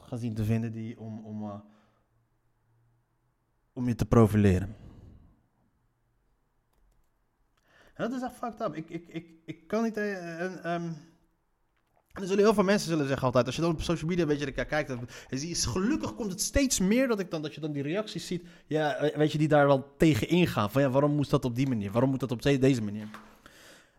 gaan 0.00 0.18
zien 0.18 0.34
te 0.34 0.44
vinden 0.44 0.72
die, 0.72 1.00
om, 1.00 1.24
om, 1.24 1.42
eh, 1.42 1.58
om 3.72 3.88
je 3.88 3.94
te 3.94 4.06
profileren. 4.06 4.76
En 7.94 8.10
dat 8.10 8.12
is 8.12 8.22
echt 8.22 8.34
fucked 8.34 8.60
up. 8.60 8.74
Ik, 8.74 8.88
ik, 8.90 9.08
ik, 9.08 9.26
ik 9.44 9.66
kan 9.66 9.82
niet... 9.82 9.96
eh, 9.96 10.64
ehm, 10.74 10.92
er 12.12 12.26
zullen 12.26 12.44
heel 12.44 12.54
veel 12.54 12.64
mensen 12.64 12.88
zullen 12.88 13.06
zeggen 13.06 13.26
altijd, 13.26 13.46
als 13.46 13.56
je 13.56 13.62
dan 13.62 13.70
op 13.70 13.82
social 13.82 14.08
media 14.08 14.22
een 14.22 14.28
beetje 14.28 14.52
naar 14.56 14.64
kijkt, 14.64 14.88
dan 14.88 15.08
je, 15.28 15.54
gelukkig 15.54 16.14
komt 16.14 16.30
het 16.30 16.40
steeds 16.40 16.80
meer 16.80 17.08
dat, 17.08 17.20
ik 17.20 17.30
dan, 17.30 17.42
dat 17.42 17.54
je 17.54 17.60
dan 17.60 17.72
die 17.72 17.82
reacties 17.82 18.26
ziet, 18.26 18.46
ja, 18.66 18.94
eh, 18.94 19.16
weet 19.16 19.32
je, 19.32 19.38
die 19.38 19.48
daar 19.48 19.66
wel 19.66 19.94
tegen 19.96 20.28
ingaan. 20.28 20.70
Van 20.70 20.82
ja, 20.82 20.90
waarom 20.90 21.14
moest 21.14 21.30
dat 21.30 21.44
op 21.44 21.54
die 21.54 21.68
manier? 21.68 21.90
Waarom 21.90 22.10
moet 22.10 22.20
dat 22.20 22.30
op 22.30 22.42
de- 22.42 22.58
deze 22.58 22.82
manier? 22.82 23.08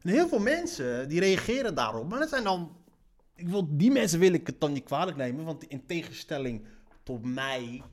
En 0.01 0.09
heel 0.09 0.27
veel 0.27 0.39
mensen, 0.39 1.09
die 1.09 1.19
reageren 1.19 1.75
daarop, 1.75 2.09
maar 2.09 2.19
dat 2.19 2.29
zijn 2.29 2.43
dan, 2.43 2.71
ik 3.35 3.49
die 3.79 3.91
mensen 3.91 4.19
wil 4.19 4.33
ik 4.33 4.47
het 4.47 4.59
dan 4.59 4.73
niet 4.73 4.83
kwalijk 4.83 5.17
nemen, 5.17 5.45
want 5.45 5.63
in 5.63 5.85
tegenstelling 5.85 6.65
tot 7.03 7.25
mij 7.25 7.83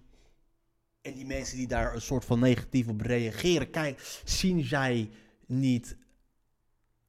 en 1.00 1.14
die 1.14 1.26
mensen 1.26 1.56
die 1.56 1.68
daar 1.68 1.94
een 1.94 2.00
soort 2.00 2.25
van 2.25 2.40
negatief 2.40 2.88
op 2.88 3.00
reageren, 3.00 3.70
kijk, 3.70 4.20
zien 4.25 4.64
zij 4.64 5.11
niet 5.47 5.97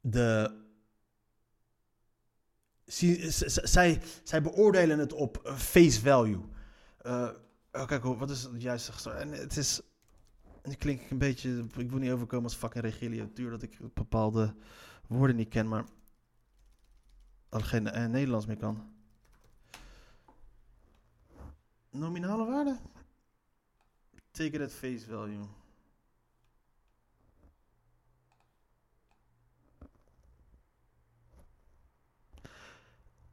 de 0.01 0.59
zij, 2.85 4.01
zij 4.23 4.41
beoordelen 4.41 4.99
het 4.99 5.13
op 5.13 5.53
face 5.55 5.99
value. 5.99 6.41
Oh, 7.71 7.85
kijk, 7.85 8.03
wat 8.03 8.29
is 8.29 8.43
het 8.43 8.61
juiste 8.61 9.11
En 9.11 9.31
het 9.31 9.57
is. 9.57 9.81
Nu 10.63 10.73
klink 10.73 11.01
ik 11.01 11.11
een 11.11 11.17
beetje. 11.17 11.65
Ik 11.77 11.89
wil 11.89 11.99
niet 11.99 12.11
overkomen 12.11 12.43
als 12.43 12.55
fucking 12.55 12.83
regiliatuur 12.83 13.49
dat 13.49 13.61
ik 13.61 13.93
bepaalde 13.93 14.55
woorden 15.07 15.35
niet 15.35 15.49
ken, 15.49 15.67
maar. 15.67 15.85
Al 17.51 17.59
geen 17.59 17.87
eh, 17.87 18.05
Nederlands 18.05 18.45
meer 18.45 18.57
kan. 18.57 18.89
Nominale 21.89 22.45
waarde? 22.45 22.77
Take 24.31 24.63
it 24.63 24.73
face 24.73 25.05
value. 25.09 25.45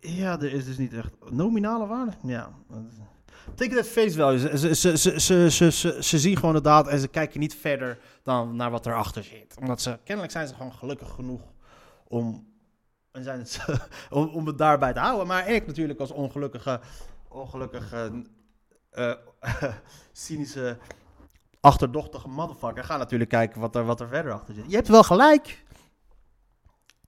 Ja, 0.01 0.41
er 0.41 0.53
is 0.53 0.65
dus 0.65 0.79
niet 0.79 0.93
echt 0.93 1.31
nominale 1.31 1.87
waarde. 1.87 2.13
Ja. 2.23 2.53
Take 3.55 3.79
it 3.79 3.87
face 3.87 4.17
value. 4.17 4.39
Ze, 4.39 4.75
ze, 4.75 4.97
ze, 4.97 5.21
ze, 5.21 5.51
ze, 5.51 5.71
ze, 5.71 6.03
ze 6.03 6.19
zien 6.19 6.37
gewoon 6.37 6.55
de 6.55 6.61
daad 6.61 6.89
en 6.89 6.99
ze 6.99 7.09
kijken 7.09 7.41
niet 7.41 7.55
verder 7.55 7.99
dan 8.23 8.57
naar 8.57 8.71
wat 8.71 8.87
erachter 8.87 9.25
zit. 9.25 9.57
Omdat 9.61 9.81
ze, 9.81 9.99
kennelijk 10.05 10.33
zijn 10.33 10.49
ze 10.49 10.55
gewoon 10.55 10.73
gelukkig 10.73 11.11
genoeg 11.11 11.43
om, 12.05 12.47
en 13.13 13.23
zijn 13.25 13.39
het, 13.39 13.65
om, 14.11 14.29
om 14.29 14.47
het 14.47 14.59
daarbij 14.59 14.93
te 14.93 14.99
houden. 15.01 15.27
Maar 15.27 15.49
ik 15.49 15.67
natuurlijk 15.67 16.01
als 16.01 16.11
ongelukkige, 16.11 16.81
ongelukkige, 17.29 18.23
eh, 18.91 19.13
cynische, 20.13 20.79
achterdochtige 21.61 22.29
motherfucker 22.29 22.85
ga 22.85 22.97
natuurlijk 22.97 23.31
kijken 23.31 23.61
wat 23.61 23.77
er, 23.77 23.85
wat 23.85 24.01
er 24.01 24.09
verder 24.09 24.33
achter 24.33 24.55
zit. 24.55 24.65
Je 24.69 24.77
hebt 24.77 24.89
wel 24.89 25.03
gelijk. 25.03 25.65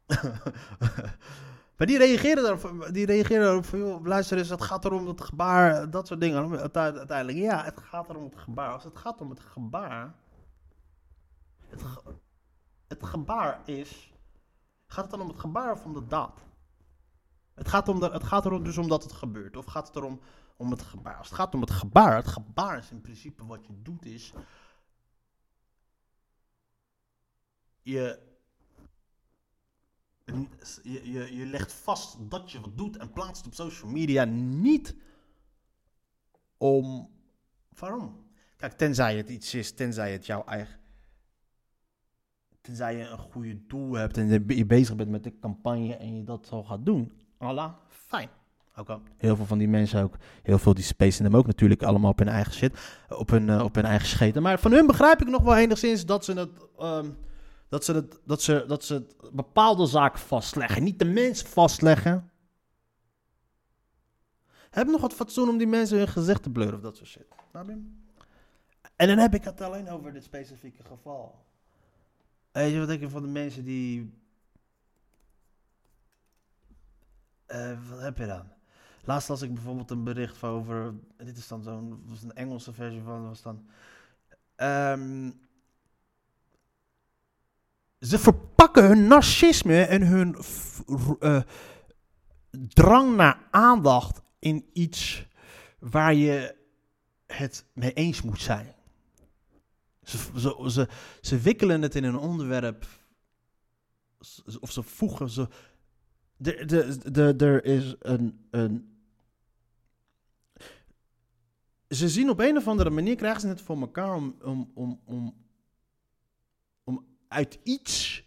Maar 1.76 1.88
die 1.88 1.98
reageren 1.98 2.42
daarop, 2.42 2.88
die 2.92 3.06
reageren 3.06 3.64
van, 3.64 4.06
luister 4.08 4.38
eens, 4.38 4.48
het 4.48 4.62
gaat 4.62 4.84
erom 4.84 5.04
dat 5.06 5.20
gebaar, 5.20 5.90
dat 5.90 6.06
soort 6.06 6.20
dingen. 6.20 6.58
Uite- 6.60 6.78
Uiteindelijk, 6.78 7.38
ja, 7.38 7.64
het 7.64 7.80
gaat 7.80 8.08
erom 8.08 8.24
het 8.24 8.36
gebaar. 8.36 8.72
Als 8.72 8.84
het 8.84 8.96
gaat 8.98 9.20
om 9.20 9.30
het 9.30 9.40
gebaar, 9.40 10.14
het, 11.68 11.82
ge- 11.82 12.14
het 12.88 13.04
gebaar 13.06 13.60
is, 13.64 14.09
gaat 14.92 15.02
het 15.02 15.10
dan 15.10 15.20
om 15.20 15.28
het 15.28 15.38
gebaar 15.38 15.72
of 15.72 15.84
om 15.84 15.94
de 15.94 16.06
daad? 16.06 16.44
Het 17.54 17.68
gaat, 17.68 17.88
om 17.88 18.00
de, 18.00 18.10
het 18.10 18.24
gaat 18.24 18.44
erom 18.44 18.64
dus 18.64 18.78
omdat 18.78 19.02
het 19.02 19.12
gebeurt, 19.12 19.56
of 19.56 19.64
gaat 19.64 19.86
het 19.86 19.96
erom 19.96 20.20
om 20.56 20.70
het 20.70 20.82
gebaar? 20.82 21.16
Als 21.16 21.26
het 21.26 21.36
gaat 21.36 21.54
om 21.54 21.60
het 21.60 21.70
gebaar, 21.70 22.16
het 22.16 22.26
gebaar 22.26 22.78
is 22.78 22.90
in 22.90 23.00
principe 23.00 23.46
wat 23.46 23.66
je 23.66 23.82
doet 23.82 24.04
is, 24.04 24.32
je 27.82 28.28
je, 30.82 31.10
je, 31.10 31.36
je 31.36 31.46
legt 31.46 31.72
vast 31.72 32.30
dat 32.30 32.50
je 32.50 32.60
wat 32.60 32.76
doet 32.76 32.96
en 32.96 33.12
plaatst 33.12 33.46
op 33.46 33.54
social 33.54 33.90
media 33.90 34.24
niet 34.24 34.94
om. 36.56 37.10
Waarom? 37.78 38.28
Kijk, 38.56 38.72
tenzij 38.72 39.16
het 39.16 39.28
iets 39.28 39.54
is, 39.54 39.72
tenzij 39.72 40.12
het 40.12 40.26
jouw 40.26 40.44
eigen. 40.44 40.79
Tenzij 42.60 42.96
je 42.96 43.04
een 43.04 43.18
goede 43.18 43.66
doel 43.66 43.92
hebt 43.92 44.16
en 44.16 44.44
je 44.46 44.66
bezig 44.66 44.96
bent 44.96 45.10
met 45.10 45.24
de 45.24 45.38
campagne 45.38 45.96
en 45.96 46.16
je 46.16 46.24
dat 46.24 46.46
zo 46.46 46.62
gaat 46.62 46.86
doen. 46.86 47.12
Allah, 47.38 47.72
fijn. 47.88 48.28
Oké. 48.76 49.00
Heel 49.16 49.36
veel 49.36 49.46
van 49.46 49.58
die 49.58 49.68
mensen 49.68 50.02
ook, 50.02 50.16
heel 50.42 50.58
veel 50.58 50.74
die 50.74 50.84
spacen 50.84 51.24
hem 51.24 51.36
ook 51.36 51.46
natuurlijk 51.46 51.82
allemaal 51.82 52.10
op 52.10 52.18
hun 52.18 52.28
eigen 52.28 52.52
shit, 52.52 53.04
op 53.08 53.30
hun, 53.30 53.48
eh, 53.48 53.64
op 53.64 53.74
hun 53.74 53.84
eigen 53.84 54.08
scheten. 54.08 54.42
Maar 54.42 54.58
van 54.58 54.72
hun 54.72 54.86
begrijp 54.86 55.20
ik 55.20 55.28
nog 55.28 55.42
wel 55.42 55.56
enigszins 55.56 56.06
dat 56.06 56.24
ze 56.24 56.32
het. 56.32 56.50
ehm, 56.78 57.10
dat 57.68 57.84
ze, 57.84 57.92
het, 57.92 58.20
dat, 58.24 58.42
ze, 58.42 58.64
dat 58.66 58.84
ze 58.84 58.94
het 58.94 59.14
bepaalde 59.32 59.86
zaken 59.86 60.20
vastleggen. 60.20 60.82
Niet 60.82 60.98
de 60.98 61.04
mensen 61.04 61.46
vastleggen. 61.46 62.30
Heb 64.70 64.86
nog 64.86 65.00
wat 65.00 65.12
fatsoen 65.12 65.48
om 65.48 65.58
die 65.58 65.66
mensen 65.66 65.98
hun 65.98 66.08
gezicht 66.08 66.42
te 66.42 66.50
blurren 66.50 66.74
of 66.74 66.80
dat 66.80 66.96
soort 66.96 67.08
shit. 67.08 67.26
En 68.96 69.08
dan 69.08 69.18
heb 69.18 69.34
ik 69.34 69.44
het 69.44 69.60
alleen 69.60 69.88
over 69.88 70.12
dit 70.12 70.24
specifieke 70.24 70.82
geval. 70.84 71.34
Je 72.52 72.78
wat 72.78 72.88
denk 72.88 73.10
van 73.10 73.22
de 73.22 73.28
mensen 73.28 73.64
die... 73.64 74.18
Eh, 77.46 77.88
wat 77.88 78.00
heb 78.00 78.18
je 78.18 78.26
dan? 78.26 78.52
Laatst 79.04 79.28
las 79.28 79.42
ik 79.42 79.54
bijvoorbeeld 79.54 79.90
een 79.90 80.04
bericht 80.04 80.42
over... 80.42 80.94
Dit 81.16 81.36
is 81.36 81.48
dan 81.48 81.62
zo'n... 81.62 82.02
was 82.06 82.22
een 82.22 82.34
Engelse 82.34 82.72
versie 82.72 83.02
van... 83.02 83.28
Was 83.28 83.42
dan... 83.42 83.66
ehm, 84.56 85.30
ze 88.00 88.18
verpakken 88.18 88.86
hun 88.86 89.06
narcisme 89.06 89.82
en 89.82 90.02
hun 90.02 90.36
eh, 91.20 91.42
drang 92.50 93.16
naar 93.16 93.38
aandacht 93.50 94.22
in 94.38 94.70
iets 94.72 95.26
waar 95.78 96.14
je 96.14 96.56
het 97.26 97.64
mee 97.72 97.92
eens 97.92 98.22
moet 98.22 98.40
zijn. 98.40 98.74
Ze, 100.10 100.70
ze, 100.70 100.88
ze, 101.20 101.38
wikkelen 101.38 101.82
het 101.82 101.94
in 101.94 102.04
een 102.04 102.18
onderwerp, 102.18 102.86
of 104.60 104.72
ze 104.72 104.82
voegen 104.82 105.30
ze. 105.30 105.48
Er 106.42 106.66
de, 106.66 107.10
de, 107.12 107.34
er 107.46 107.64
is 107.64 107.94
een, 107.98 108.46
een. 108.50 109.02
Ze 111.88 112.08
zien 112.08 112.30
op 112.30 112.38
een 112.38 112.56
of 112.56 112.68
andere 112.68 112.90
manier, 112.90 113.16
krijgen 113.16 113.40
ze 113.40 113.48
het 113.48 113.60
voor 113.60 113.80
elkaar 113.80 114.14
om, 114.14 114.36
om, 114.74 115.00
om, 115.04 115.34
om 116.84 117.06
uit 117.28 117.58
iets 117.62 118.24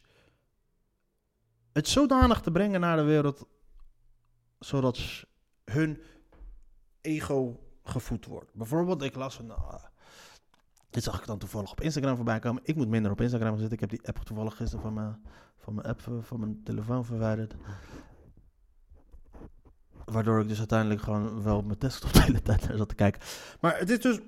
het 1.72 1.88
zodanig 1.88 2.42
te 2.42 2.52
brengen 2.52 2.80
naar 2.80 2.98
de 2.98 3.04
wereld 3.04 3.48
zodat 4.60 5.26
hun 5.66 6.02
ego 7.02 7.60
gevoed 7.84 8.26
wordt. 8.26 8.54
Bijvoorbeeld, 8.54 9.02
ik 9.02 9.16
las 9.16 9.40
een. 9.40 9.52
ah, 9.52 9.84
dit 10.94 11.04
zag 11.04 11.20
ik 11.20 11.26
dan 11.26 11.38
toevallig 11.38 11.72
op 11.72 11.82
Instagram 11.82 12.16
voorbij 12.16 12.40
komen. 12.40 12.62
Ik 12.66 12.76
moet 12.76 12.88
minder 12.88 13.12
op 13.12 13.22
Instagram 13.22 13.58
zitten. 13.58 13.74
Ik 13.74 13.80
heb 13.80 13.90
die 13.90 14.08
app 14.08 14.18
toevallig 14.18 14.56
gisteren 14.56 14.84
van 14.84 14.94
mijn, 14.94 15.22
van 15.58 15.76
mijn 15.76 15.88
app 15.88 16.00
eh, 16.08 16.14
van 16.22 16.40
mijn 16.40 16.62
telefoon 16.64 17.06
verwijderd. 17.06 17.54
Waardoor 20.06 20.42
ik 20.42 20.48
dus 20.48 20.58
uiteindelijk 20.58 21.02
gewoon 21.02 21.44
wel 21.44 21.58
op 21.58 21.66
mijn 21.66 21.80
desktop 21.80 22.14
de 22.14 22.22
hele 22.22 22.42
tijd 22.42 22.68
naar 22.68 22.78
zat 22.78 22.90
te 22.90 22.96
kijken. 22.96 23.22
Maar 23.60 23.78
het 23.78 24.02
dus. 24.02 24.20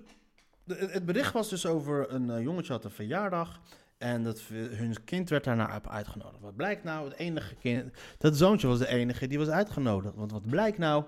Het 0.65 1.06
bericht 1.06 1.34
was 1.34 1.49
dus 1.49 1.65
over 1.65 2.12
een 2.13 2.30
eh, 2.30 2.41
jongetje 2.41 2.73
had 2.73 2.84
een 2.84 2.91
verjaardag. 2.91 3.62
En 3.97 4.23
dat 4.23 4.41
hun 4.49 5.04
kind 5.04 5.30
werd 5.30 5.43
daarna 5.43 5.69
uit- 5.69 5.88
uitgenodigd. 5.88 6.41
Wat 6.41 6.56
blijkt 6.56 6.84
nou? 6.84 7.10
Het 7.10 7.17
enige 7.17 7.56
kind. 7.56 7.93
Dat 8.17 8.38
zoontje 8.38 8.67
was 8.67 8.80
de 8.80 8.88
enige 8.88 9.28
die 9.28 9.38
was 9.38 9.47
uitgenodigd. 9.47 10.15
Want 10.15 10.32
wat 10.32 10.49
blijkt 10.49 10.78
nou? 10.78 11.04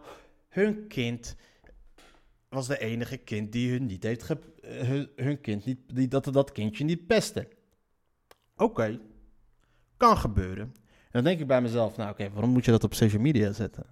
Hun 0.49 0.87
kind 0.87 1.35
was 2.57 2.67
de 2.67 2.79
enige 2.79 3.17
kind 3.17 3.51
die 3.51 3.71
hun 3.71 3.85
niet 3.85 4.03
heeft 4.03 4.23
ge, 4.23 4.37
eh, 4.61 4.87
hun, 4.87 5.09
hun 5.15 5.41
kind 5.41 5.65
niet, 5.65 5.79
die, 5.93 6.07
dat 6.07 6.23
dat 6.23 6.51
kindje 6.51 6.83
niet 6.83 7.07
pestte. 7.07 7.47
Oké, 8.55 8.99
kan 9.97 10.17
gebeuren. 10.17 10.73
En 10.85 11.11
dan 11.11 11.23
denk 11.23 11.39
ik 11.39 11.47
bij 11.47 11.61
mezelf, 11.61 11.97
nou 11.97 12.11
oké, 12.11 12.29
waarom 12.29 12.49
moet 12.49 12.65
je 12.65 12.71
dat 12.71 12.83
op 12.83 12.93
social 12.93 13.21
media 13.21 13.51
zetten? 13.51 13.85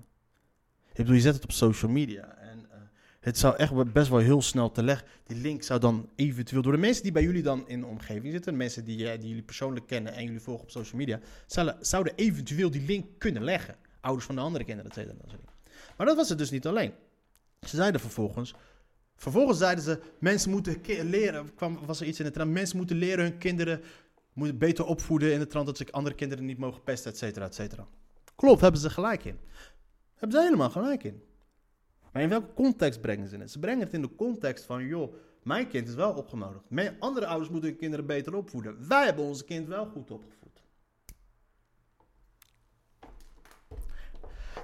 Ik 0.90 0.96
bedoel, 0.96 1.14
je 1.14 1.22
zet 1.22 1.34
het 1.34 1.44
op 1.44 1.52
social 1.52 1.92
media. 1.92 2.38
En 2.38 2.66
eh, 2.72 2.78
het 3.20 3.38
zou 3.38 3.56
echt 3.56 3.94
best 3.94 4.10
wel 4.10 4.20
heel 4.20 4.42
snel 4.42 4.72
te 4.72 4.84
leggen. 4.84 5.08
Die 5.24 5.38
link 5.38 5.64
zou 5.64 5.80
dan 5.80 6.10
eventueel 6.16 6.62
door 6.62 6.72
de 6.72 6.78
mensen 6.78 7.04
die 7.04 7.12
bij 7.12 7.24
jullie 7.24 7.44
dan 7.44 7.68
in 7.68 7.80
de 7.80 7.86
omgeving 7.86 8.32
zitten, 8.32 8.58
mensen 8.58 8.86
die, 8.86 9.18
die 9.18 9.28
jullie 9.28 9.44
persoonlijk 9.44 9.88
kennen 9.88 10.14
en 10.14 10.24
jullie 10.24 10.40
volgen 10.40 10.64
op 10.64 10.72
social 10.72 10.98
media, 10.98 11.20
zouden, 11.80 12.16
eventueel 12.16 12.72
die 12.72 12.86
link 12.86 13.06
kunnen 13.18 13.44
leggen. 13.44 13.76
Ouders 14.02 14.26
van 14.26 14.36
de 14.36 14.42
andere 14.42 14.64
kinderen, 14.64 14.92
dat 14.92 15.04
dingen. 15.04 15.22
Maar 15.98 16.06
dat 16.06 16.16
was 16.16 16.30
het 16.30 16.38
dus 16.38 16.50
niet 16.52 16.68
alleen. 16.68 16.92
Ze 17.68 17.76
zeiden 17.76 18.02
vervolgens. 18.02 18.54
Vervolgens 19.16 19.58
zeiden 19.58 19.84
ze: 19.84 20.00
mensen 20.20 20.52
moeten 20.52 20.82
leren. 21.04 21.56
Kwam, 21.56 21.80
was 21.86 22.00
er 22.00 22.08
iets 22.08 22.20
in 22.20 22.26
de 22.26 22.32
trant? 22.32 22.52
Mensen 22.52 22.78
moeten 22.78 22.98
leren 22.98 23.24
hun 23.24 23.38
kinderen 23.38 23.82
moeten 24.34 24.58
beter 24.58 24.86
opvoeden 24.86 25.34
in 25.34 25.40
de 25.40 25.48
trant 25.48 25.66
dat 25.66 25.78
ze 25.78 25.92
andere 25.92 26.16
kinderen 26.16 26.46
niet 26.46 26.58
mogen 26.58 26.84
pesten, 26.84 27.12
et 27.12 27.18
cetera, 27.18 27.46
et 27.46 27.56
cetera. 27.56 27.88
Klopt, 28.36 28.62
hebben 28.62 28.82
ze 28.82 28.90
gelijk 28.90 29.26
in. 29.26 29.40
Hebben 30.14 30.38
ze 30.38 30.44
helemaal 30.44 30.70
gelijk 30.70 31.04
in. 31.04 31.24
Maar 32.12 32.22
in 32.22 32.30
welke 32.30 32.54
context 32.54 33.02
brengen 33.02 33.28
ze 33.28 33.38
het? 33.38 33.52
Ze 33.52 33.60
brengen 33.60 33.84
het 33.84 33.94
in 33.94 34.02
de 34.02 34.16
context 34.16 34.66
van: 34.66 34.86
joh, 34.86 35.14
mijn 35.44 35.68
kind 35.68 35.88
is 35.88 35.96
wel 35.96 36.14
opgenodigd. 36.14 36.64
Andere 37.00 37.26
ouders 37.26 37.50
moeten 37.50 37.70
hun 37.70 37.78
kinderen 37.78 38.06
beter 38.06 38.36
opvoeden. 38.36 38.88
Wij 38.88 39.06
hebben 39.06 39.26
ons 39.26 39.46
kind 39.46 39.68
wel 39.68 39.86
goed 39.86 40.12
opgevoed. 40.12 40.45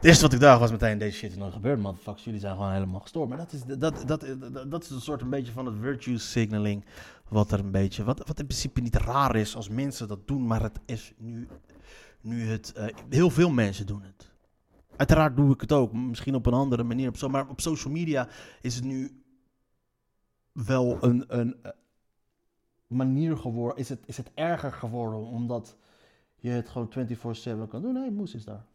Het 0.02 0.10
eerste 0.10 0.26
wat 0.26 0.34
ik 0.34 0.40
dacht 0.40 0.60
was 0.60 0.72
meteen, 0.72 0.98
deze 0.98 1.18
shit 1.18 1.32
is 1.32 1.38
nooit 1.38 1.54
gebeurd, 1.54 1.80
motherfuckers. 1.80 2.24
Jullie 2.24 2.40
zijn 2.40 2.56
gewoon 2.56 2.72
helemaal 2.72 3.00
gestoord. 3.00 3.30
Maar 3.30 3.38
dat 3.38 3.54
is, 3.54 3.64
dat, 3.64 3.80
dat, 3.80 4.08
dat, 4.08 4.72
dat 4.72 4.84
is 4.84 4.90
een 4.90 5.02
soort 5.02 5.22
een 5.22 5.30
beetje 5.30 5.52
van 5.52 5.66
het 5.66 5.76
virtue 5.82 6.18
signaling. 6.18 6.86
Wat 7.28 7.52
er 7.52 7.60
een 7.60 7.72
beetje, 7.72 8.04
wat, 8.04 8.18
wat 8.18 8.40
in 8.40 8.46
principe 8.46 8.82
niet 8.82 8.96
raar 8.96 9.36
is 9.36 9.56
als 9.56 9.70
mensen 9.70 10.08
dat 10.08 10.28
doen. 10.28 10.48
Maar 10.48 10.62
het 10.62 10.80
is 10.86 11.14
nu, 11.18 11.48
nu 12.22 12.48
het, 12.48 12.74
eh, 12.74 12.86
heel 13.10 13.30
veel 13.30 13.50
mensen 13.50 13.86
doen 13.86 14.02
het. 14.02 14.32
Uiteraard 14.96 15.36
doe 15.36 15.54
ik 15.54 15.62
het 15.62 15.72
ook, 15.72 15.94
misschien 15.94 16.36
op 16.36 16.46
een 16.46 16.54
andere 16.54 16.84
manier. 16.84 17.08
Op 17.08 17.18
zo, 17.18 17.30
maar 17.30 17.48
op 17.48 17.62
social 17.62 17.94
media 17.94 18.28
is 18.62 18.76
het 18.76 18.84
nu 18.84 19.24
wel 20.52 20.98
een, 21.02 21.24
een 21.28 21.56
eh, 21.64 21.72
manier 22.88 23.38
geworden. 23.38 23.78
Is 23.78 23.90
het, 23.90 24.00
is 24.06 24.18
het 24.18 24.32
erger 24.34 24.72
geworden 24.72 25.20
omdat 25.20 25.76
je 26.36 26.50
het 26.50 26.70
gewoon 26.70 26.90
24-7 27.66 27.68
kan 27.70 27.82
doen. 27.82 27.94
Nee, 27.94 28.12
Moes 28.12 28.36
is 28.36 28.46
daar. 28.46 28.70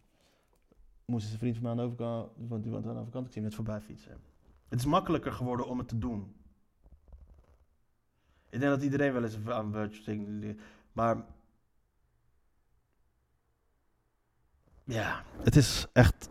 Moes 1.06 1.24
is 1.24 1.32
een 1.32 1.38
vriend 1.38 1.54
van 1.54 1.62
mij 1.62 1.70
aan 1.70 1.76
de 1.76 1.82
overkant. 1.82 2.30
Want 2.36 2.62
die 2.62 2.72
woont 2.72 2.86
aan 2.86 2.94
de 2.94 3.00
overkant. 3.00 3.26
Ik 3.26 3.32
zie 3.32 3.40
hem 3.40 3.50
net 3.50 3.58
voorbij 3.58 3.80
fietsen. 3.80 4.20
Het 4.68 4.78
is 4.78 4.84
makkelijker 4.84 5.32
geworden 5.32 5.66
om 5.66 5.78
het 5.78 5.88
te 5.88 5.98
doen. 5.98 6.34
Ik 8.50 8.60
denk 8.60 8.72
dat 8.72 8.82
iedereen 8.82 9.12
wel 9.12 9.22
eens 9.24 9.38
aan 9.46 9.72
virtual. 9.72 10.54
Maar... 10.92 11.24
Ja, 14.84 15.24
het 15.42 15.56
is 15.56 15.86
echt... 15.92 16.28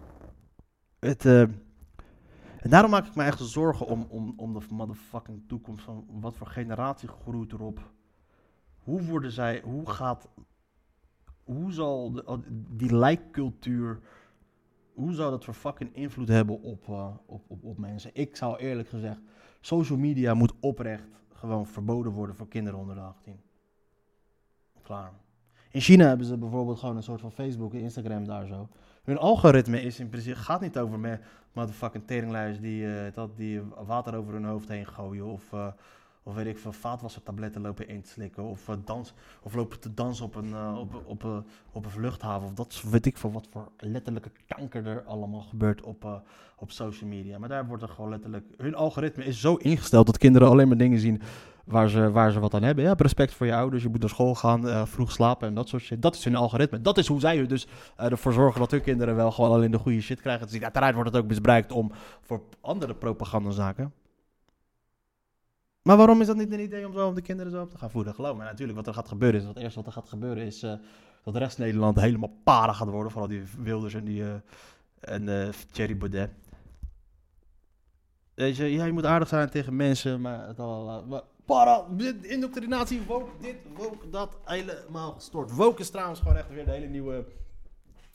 Het, 1.00 1.26
eh, 1.26 1.42
en 1.42 2.70
daarom 2.70 2.92
maak 2.92 3.06
ik 3.06 3.16
me 3.16 3.24
echt 3.24 3.40
zorgen 3.40 3.86
om, 3.86 4.06
om, 4.10 4.34
om 4.38 4.54
de 4.54 4.66
motherfucking 4.70 5.48
toekomst 5.48 5.84
van 5.84 6.06
wat 6.10 6.36
voor 6.36 6.48
generatie 6.48 7.10
groeit 7.10 7.52
erop. 7.52 7.92
Hoe 8.80 9.04
worden 9.04 9.32
zij, 9.32 9.62
hoe 9.62 9.90
gaat, 9.90 10.30
hoe 11.44 11.72
zal 11.72 12.12
de, 12.12 12.42
die 12.70 12.96
lijkcultuur, 12.96 14.00
hoe 14.96 15.14
zou 15.14 15.32
dat 15.32 15.46
voor 15.46 15.54
fucking 15.54 15.96
invloed 15.96 16.28
hebben 16.28 16.62
op, 16.62 16.88
uh, 16.88 17.08
op, 17.26 17.44
op, 17.48 17.64
op 17.64 17.78
mensen? 17.78 18.10
Ik 18.14 18.36
zou 18.36 18.58
eerlijk 18.58 18.90
gezegd, 18.90 19.20
social 19.62 19.98
media 19.98 20.34
moet 20.34 20.54
oprecht 20.60 21.24
gewoon 21.34 21.68
verboden 21.68 22.12
worden 22.12 22.36
voor 22.36 22.48
kinderen 22.48 22.80
onder 22.80 22.96
de 22.96 23.02
18. 23.02 23.40
Klaar. 24.82 25.12
In 25.72 25.82
China 25.82 26.08
hebben 26.08 26.26
ze 26.26 26.38
bijvoorbeeld 26.38 26.80
gewoon 26.80 26.96
een 26.96 27.04
soort 27.04 27.22
van 27.22 27.32
Facebook 27.32 27.74
en 27.74 27.80
Instagram 27.80 28.26
daar 28.26 28.46
zo. 28.46 28.70
Hun 29.04 29.18
algoritme 29.18 29.82
is 29.82 30.00
in 30.00 30.10
principe, 30.10 30.36
gaat 30.36 30.62
niet 30.62 30.78
over 30.78 31.00
me, 31.00 31.20
motherfucking 31.54 32.08
teringluiers 32.08 32.60
die, 32.60 32.84
uh, 32.84 33.14
dat, 33.14 33.38
die 33.38 33.62
water 33.86 34.16
over 34.16 34.34
hun 34.34 34.46
hoofd 34.46 34.68
heen 34.68 34.88
gooien. 34.88 35.26
Of, 35.26 35.52
uh, 35.54 35.68
of 36.28 36.36
weet 36.36 36.46
ik 36.46 36.58
veel, 36.58 36.72
vaatwassertabletten 36.72 37.62
lopen 37.62 37.88
in 37.88 38.02
te 38.02 38.10
slikken. 38.10 38.44
Of, 38.44 38.68
uh, 38.68 38.76
dans, 38.86 39.14
of 39.42 39.54
lopen 39.54 39.80
te 39.80 39.94
dansen 39.94 40.26
op 40.26 40.36
een, 40.36 40.50
uh, 40.50 40.78
op, 40.80 40.96
op, 40.96 41.24
op, 41.24 41.44
op 41.72 41.86
een 41.86 41.92
vluchthaven. 41.92 42.48
Of 42.48 42.54
dat 42.54 42.82
weet 42.90 43.06
ik 43.06 43.18
veel 43.18 43.32
wat 43.32 43.48
voor 43.52 43.72
letterlijke 43.78 44.32
kanker 44.48 44.88
er 44.88 45.04
allemaal 45.04 45.42
gebeurt 45.42 45.82
op, 45.82 46.04
uh, 46.04 46.14
op 46.56 46.72
social 46.72 47.10
media. 47.10 47.38
Maar 47.38 47.50
daar 47.50 47.68
wordt 47.68 47.84
er 47.84 47.90
gewoon 47.90 48.10
letterlijk... 48.10 48.46
Hun 48.58 48.76
algoritme 48.76 49.26
is 49.26 49.40
zo 49.40 49.56
ingesteld 49.56 50.06
dat 50.06 50.18
kinderen 50.18 50.50
alleen 50.50 50.68
maar 50.68 50.78
dingen 50.78 51.00
zien 51.00 51.22
waar 51.66 51.90
ze, 51.90 52.12
waar 52.12 52.32
ze 52.32 52.40
wat 52.40 52.54
aan 52.54 52.64
hebben. 52.64 52.84
Ja, 52.84 52.94
respect 52.98 53.34
voor 53.34 53.46
je 53.46 53.56
ouders, 53.56 53.84
je 53.84 53.90
moet 53.90 54.00
naar 54.00 54.10
school 54.10 54.36
gaan, 54.36 54.68
uh, 54.68 54.86
vroeg 54.86 55.12
slapen 55.12 55.48
en 55.48 55.54
dat 55.54 55.68
soort 55.68 55.84
shit. 55.84 56.02
Dat 56.02 56.16
is 56.16 56.24
hun 56.24 56.36
algoritme. 56.36 56.82
Dat 56.82 56.98
is 56.98 57.08
hoe 57.08 57.20
zij 57.20 57.38
er 57.38 57.48
dus 57.48 57.68
uh, 58.00 58.12
ervoor 58.12 58.34
zorgen 58.34 58.60
dat 58.60 58.72
hun 58.72 58.82
kinderen 58.82 59.16
wel 59.16 59.32
gewoon 59.32 59.52
alleen 59.52 59.72
de 59.72 59.78
goede 59.78 60.02
shit 60.02 60.22
krijgen 60.22 60.50
zien. 60.50 60.64
Uiteraard 60.64 60.96
wordt 60.96 61.14
het 61.14 61.22
ook 61.22 61.28
misbruikt 61.28 61.72
om 61.72 61.92
voor 62.22 62.42
andere 62.62 62.94
propagandazaken. 62.94 63.94
Maar 65.86 65.98
waarom 65.98 66.22
is 66.22 66.28
dat 66.28 66.36
niet 66.36 66.52
een 66.52 66.60
idee 66.60 66.88
om 66.88 66.94
zo 66.94 67.14
de 67.14 67.22
kinderen 67.22 67.52
zo 67.52 67.62
op 67.62 67.70
te 67.70 67.78
gaan 67.78 67.92
voeden? 67.92 68.14
Geloof 68.14 68.38
me, 68.38 68.44
natuurlijk, 68.44 68.78
wat 68.78 68.88
er 68.88 68.94
gaat 68.94 69.08
gebeuren 69.08 69.42
is, 69.42 69.48
het 69.48 69.58
eerste 69.58 69.76
wat 69.76 69.88
er 69.88 69.94
gaat 69.94 70.10
gebeuren 70.10 70.46
is 70.46 70.64
uh, 70.64 70.74
dat 71.24 71.36
Rest-Nederland 71.36 72.00
helemaal 72.00 72.38
para 72.44 72.74
gaat 72.74 72.90
worden. 72.90 73.12
Vooral 73.12 73.30
die 73.30 73.44
Wilders 73.60 73.94
en 73.94 74.06
die 74.06 74.22
uh, 74.22 74.34
en 75.00 75.28
uh, 75.28 75.48
Thierry 75.72 75.98
Baudet. 75.98 76.30
Weet 78.34 78.56
ja, 78.56 78.86
je 78.86 78.92
moet 78.92 79.06
aardig 79.06 79.28
zijn 79.28 79.50
tegen 79.50 79.76
mensen, 79.76 80.22
maar 80.22 80.48
het 80.48 80.60
al, 80.60 81.06
para, 81.46 81.86
indoctrinatie, 82.22 83.02
woke 83.02 83.32
dit, 83.42 83.56
woke 83.76 84.10
dat, 84.10 84.38
helemaal 84.44 85.12
gestoord. 85.12 85.52
Woke 85.52 85.82
is 85.82 85.90
trouwens 85.90 86.20
gewoon 86.20 86.38
echt 86.38 86.50
weer 86.50 86.66
de 86.66 86.72
hele 86.72 86.88
nieuwe, 86.88 87.26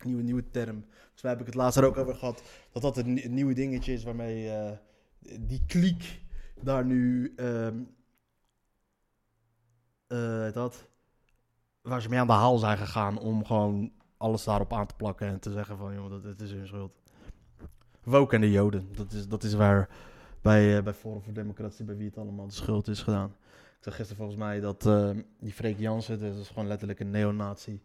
nieuwe, 0.02 0.22
nieuwe 0.22 0.50
term. 0.50 0.84
Dus 1.12 1.22
daar 1.22 1.30
heb 1.30 1.40
ik 1.40 1.46
het 1.46 1.54
laatst 1.54 1.78
er 1.78 1.84
ook 1.84 1.96
over 1.96 2.14
gehad, 2.14 2.42
dat 2.72 2.82
dat 2.82 2.96
een, 2.96 3.20
nieuwe 3.28 3.54
dingetje 3.54 3.92
is 3.92 4.04
waarmee 4.04 4.50
die 5.40 5.62
kliek 5.66 6.28
daar 6.62 6.84
nu, 6.84 7.34
um, 7.36 7.94
dat, 10.52 10.88
waar 11.82 12.02
ze 12.02 12.08
mee 12.08 12.18
aan 12.18 12.26
de 12.26 12.32
haal 12.32 12.58
zijn 12.58 12.78
gegaan 12.78 13.18
om 13.18 13.44
gewoon 13.44 13.92
alles 14.16 14.44
daarop 14.44 14.72
aan 14.72 14.86
te 14.86 14.94
plakken 14.94 15.26
en 15.26 15.40
te 15.40 15.52
zeggen 15.52 15.76
van, 15.76 15.94
joh, 15.94 16.10
dat, 16.10 16.22
dat 16.22 16.40
is 16.40 16.52
hun 16.52 16.66
schuld. 16.66 16.92
Woke 18.02 18.34
en 18.34 18.40
de 18.40 18.50
Joden, 18.50 18.88
dat 18.92 19.12
is, 19.12 19.28
dat 19.28 19.42
is 19.42 19.54
waar 19.54 19.88
bij, 20.42 20.76
uh, 20.76 20.82
bij 20.82 20.92
Forum 20.92 21.22
voor 21.22 21.32
Democratie, 21.32 21.84
bij 21.84 21.96
wie 21.96 22.06
het 22.06 22.18
allemaal 22.18 22.46
de 22.46 22.52
schuld 22.52 22.88
is 22.88 23.02
gedaan. 23.02 23.34
Ik 23.50 23.86
zag 23.86 23.94
gisteren 23.94 24.16
volgens 24.16 24.38
mij 24.38 24.60
dat 24.60 24.86
uh, 24.86 25.10
die 25.38 25.52
Freek 25.52 25.78
Jansen, 25.78 26.20
dat 26.20 26.36
is 26.36 26.48
gewoon 26.48 26.66
letterlijk 26.66 27.00
een 27.00 27.10
neonazi. 27.10 27.82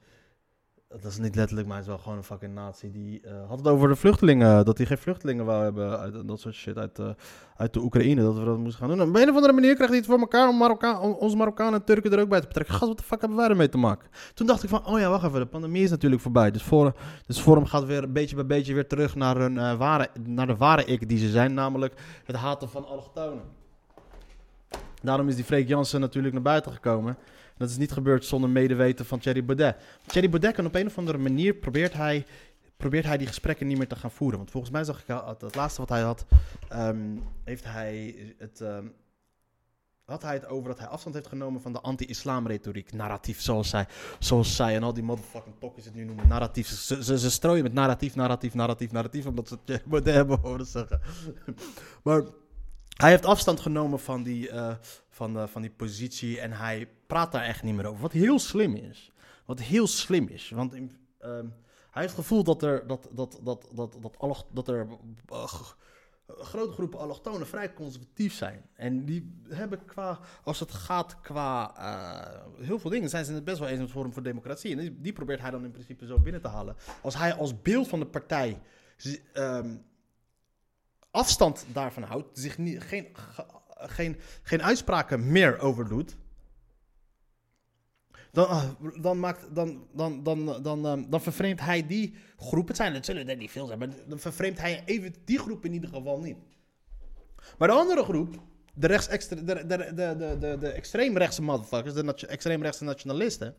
Dat 0.87 1.11
is 1.11 1.17
niet 1.17 1.35
letterlijk, 1.35 1.67
maar 1.67 1.77
het 1.77 1.85
is 1.85 1.91
wel 1.91 2.01
gewoon 2.01 2.17
een 2.17 2.23
fucking 2.23 2.53
nazi. 2.53 2.91
Die 2.91 3.21
uh, 3.25 3.47
had 3.47 3.57
het 3.57 3.67
over 3.67 3.87
de 3.87 3.95
vluchtelingen, 3.95 4.65
dat 4.65 4.77
hij 4.77 4.87
geen 4.87 4.97
vluchtelingen 4.97 5.45
wou 5.45 5.63
hebben, 5.63 5.99
uit, 5.99 6.27
dat 6.27 6.39
soort 6.39 6.55
shit, 6.55 6.77
uit, 6.77 6.99
uh, 6.99 7.09
uit 7.55 7.73
de 7.73 7.79
Oekraïne, 7.79 8.21
dat 8.21 8.37
we 8.37 8.45
dat 8.45 8.57
moesten 8.57 8.79
gaan 8.79 8.89
doen. 8.89 8.99
En 8.99 9.09
op 9.09 9.15
een 9.15 9.29
of 9.29 9.35
andere 9.35 9.53
manier 9.53 9.73
krijgt 9.73 9.89
hij 9.89 9.97
het 9.97 10.09
voor 10.09 10.19
elkaar 10.19 10.49
om, 10.49 10.57
Marokka 10.57 10.99
om 10.99 11.11
onze 11.11 11.37
Marokkanen 11.37 11.73
en 11.79 11.85
Turken 11.85 12.11
er 12.11 12.19
ook 12.19 12.29
bij 12.29 12.41
te 12.41 12.47
betrekken. 12.47 12.73
Gast, 12.73 12.87
wat 12.87 12.97
de 12.97 13.03
fuck 13.03 13.19
hebben 13.19 13.37
wij 13.37 13.47
ermee 13.47 13.69
te 13.69 13.77
maken? 13.77 14.09
Toen 14.33 14.47
dacht 14.47 14.63
ik 14.63 14.69
van, 14.69 14.85
oh 14.85 14.99
ja, 14.99 15.09
wacht 15.09 15.23
even, 15.23 15.39
de 15.39 15.45
pandemie 15.45 15.83
is 15.83 15.89
natuurlijk 15.89 16.21
voorbij. 16.21 16.51
Dus, 16.51 16.63
voor, 16.63 16.93
dus 17.25 17.39
Forum 17.39 17.65
gaat 17.65 17.85
weer 17.85 18.11
beetje 18.11 18.35
bij 18.35 18.45
beetje 18.45 18.73
weer 18.73 18.87
terug 18.87 19.15
naar, 19.15 19.37
hun, 19.37 19.55
uh, 19.55 19.77
ware, 19.77 20.09
naar 20.23 20.47
de 20.47 20.55
ware 20.55 20.85
ik 20.85 21.09
die 21.09 21.17
ze 21.17 21.29
zijn, 21.29 21.53
namelijk 21.53 21.93
het 22.23 22.35
haten 22.35 22.69
van 22.69 22.85
allochtonen. 22.85 23.43
Daarom 25.01 25.27
is 25.27 25.35
die 25.35 25.45
Freek 25.45 25.67
Jansen 25.67 25.99
natuurlijk 25.99 26.33
naar 26.33 26.43
buiten 26.43 26.71
gekomen. 26.71 27.17
Dat 27.57 27.69
is 27.69 27.77
niet 27.77 27.91
gebeurd 27.91 28.25
zonder 28.25 28.49
medeweten 28.49 29.05
van 29.05 29.19
Thierry 29.19 29.45
Baudet. 29.45 29.75
Thierry 30.05 30.29
Baudet 30.29 30.53
kan 30.53 30.65
op 30.65 30.75
een 30.75 30.85
of 30.85 30.97
andere 30.97 31.17
manier 31.17 31.53
probeert 31.53 31.93
hij, 31.93 32.25
probeert 32.77 33.05
hij 33.05 33.17
die 33.17 33.27
gesprekken 33.27 33.67
niet 33.67 33.77
meer 33.77 33.87
te 33.87 33.95
gaan 33.95 34.11
voeren. 34.11 34.37
Want 34.37 34.51
volgens 34.51 34.71
mij 34.71 34.83
zag 34.83 34.99
ik 35.01 35.07
het, 35.07 35.41
het 35.41 35.55
laatste 35.55 35.81
wat 35.81 35.89
hij 35.89 36.01
had, 36.01 36.25
um, 36.73 37.23
heeft 37.43 37.63
hij 37.63 38.15
het, 38.37 38.59
um, 38.59 38.93
had 40.05 40.21
hij 40.21 40.33
het 40.33 40.47
over 40.47 40.69
dat 40.69 40.79
hij 40.79 40.87
afstand 40.87 41.15
heeft 41.15 41.27
genomen 41.27 41.61
van 41.61 41.73
de 41.73 41.81
anti-islam 41.81 42.47
retoriek. 42.47 42.93
Narratief, 42.93 43.41
zoals 43.41 43.69
zij, 43.69 43.87
zoals 44.19 44.55
zij 44.55 44.75
en 44.75 44.83
al 44.83 44.93
die 44.93 45.03
motherfucking 45.03 45.55
tokkies 45.59 45.85
het 45.85 45.95
nu 45.95 46.03
noemen. 46.03 46.27
Narratief. 46.27 46.67
Ze, 46.67 47.19
ze, 47.19 47.31
strooien 47.31 47.63
met 47.63 47.73
narratief, 47.73 48.15
narratief, 48.15 48.53
narratief, 48.53 48.91
narratief, 48.91 49.25
omdat 49.25 49.47
ze 49.47 49.57
het 49.65 49.85
moeten 49.85 50.13
hebben 50.19 50.39
horen 50.39 50.65
zeggen. 50.65 51.01
maar 52.03 52.21
hij 52.95 53.09
heeft 53.09 53.25
afstand 53.25 53.59
genomen 53.59 53.99
van 53.99 54.23
die, 54.23 54.49
eh, 54.49 54.75
van, 55.15 55.37
eh, 55.37 55.47
van 55.47 55.61
die 55.61 55.71
positie 55.71 56.39
en 56.39 56.51
hij 56.51 56.89
praat 57.07 57.31
daar 57.31 57.43
echt 57.43 57.63
niet 57.63 57.75
meer 57.75 57.85
over. 57.85 58.01
Wat 58.01 58.11
heel 58.11 58.39
slim 58.39 58.75
is. 58.75 59.11
Wat 59.45 59.59
heel 59.59 59.87
slim 59.87 60.27
is. 60.27 60.49
Want 60.49 60.73
ehm, 60.73 61.45
hij 61.91 62.01
heeft 62.01 62.15
het 62.15 62.25
gevoel 62.25 62.43
dat 62.43 62.63
er, 62.63 62.87
dat, 62.87 63.09
dat, 63.11 63.39
dat, 63.43 63.67
dat, 63.73 63.97
dat, 64.19 64.45
dat 64.51 64.67
er 64.67 64.87
eh, 65.27 65.45
grote 66.27 66.71
groepen 66.73 66.99
allochtonen 66.99 67.47
vrij 67.47 67.73
conservatief 67.73 68.33
zijn. 68.33 68.65
En 68.73 69.05
die 69.05 69.41
hebben 69.49 69.85
qua, 69.85 70.19
als 70.43 70.59
het 70.59 70.71
gaat 70.71 71.21
qua 71.21 71.75
eh, 71.77 72.65
heel 72.65 72.79
veel 72.79 72.89
dingen, 72.89 73.09
zijn 73.09 73.25
ze 73.25 73.33
het 73.33 73.43
best 73.43 73.59
wel 73.59 73.67
eens 73.67 73.79
met 73.79 73.91
Forum 73.91 74.13
voor 74.13 74.23
Democratie. 74.23 74.71
En 74.71 74.77
die, 74.77 75.01
die 75.01 75.13
probeert 75.13 75.41
hij 75.41 75.51
dan 75.51 75.63
in 75.63 75.71
principe 75.71 76.05
zo 76.05 76.19
binnen 76.19 76.41
te 76.41 76.47
halen. 76.47 76.75
Als 77.01 77.17
hij 77.17 77.33
als 77.33 77.61
beeld 77.61 77.87
van 77.87 77.99
de 77.99 78.05
partij 78.07 78.61
ehm, 79.33 79.75
afstand 81.11 81.65
daarvan 81.73 82.03
houdt, 82.03 82.39
zich 82.39 82.57
niet, 82.57 82.81
geen, 82.81 83.07
ge- 83.13 83.45
geen, 83.75 84.17
geen 84.41 84.63
uitspraken 84.63 85.31
meer 85.31 85.59
over 85.59 85.87
doet. 85.87 86.17
Dan, 88.31 88.47
ah, 88.47 88.69
dan, 89.01 89.19
maakt, 89.19 89.55
dan, 89.55 89.87
dan, 89.93 90.23
dan, 90.23 90.61
dan, 90.63 90.85
ehm, 90.85 91.09
dan 91.09 91.21
vervreemdt 91.21 91.61
hij 91.61 91.87
die 91.87 92.15
groep. 92.37 92.67
Het, 92.67 92.77
zijn, 92.77 92.93
het 92.93 93.05
zullen 93.05 93.29
er 93.29 93.35
niet 93.35 93.51
veel 93.51 93.67
zijn, 93.67 93.79
maar 93.79 93.89
dan 94.07 94.19
vervreemdt 94.19 94.59
hij 94.59 94.83
even 94.85 95.13
die 95.25 95.39
groep 95.39 95.65
in 95.65 95.73
ieder 95.73 95.89
geval 95.89 96.19
niet. 96.19 96.37
Maar 97.57 97.67
de 97.67 97.73
andere 97.73 98.03
groep, 98.03 98.39
de, 98.73 98.87
de, 98.87 99.43
de, 99.43 99.65
de, 99.65 100.35
de, 100.39 100.57
de, 100.59 100.67
extreemrechtse 100.67 101.41
motherfuckers, 101.41 101.93
de 101.93 102.27
extreemrechtse 102.27 102.83
nationalisten, 102.83 103.55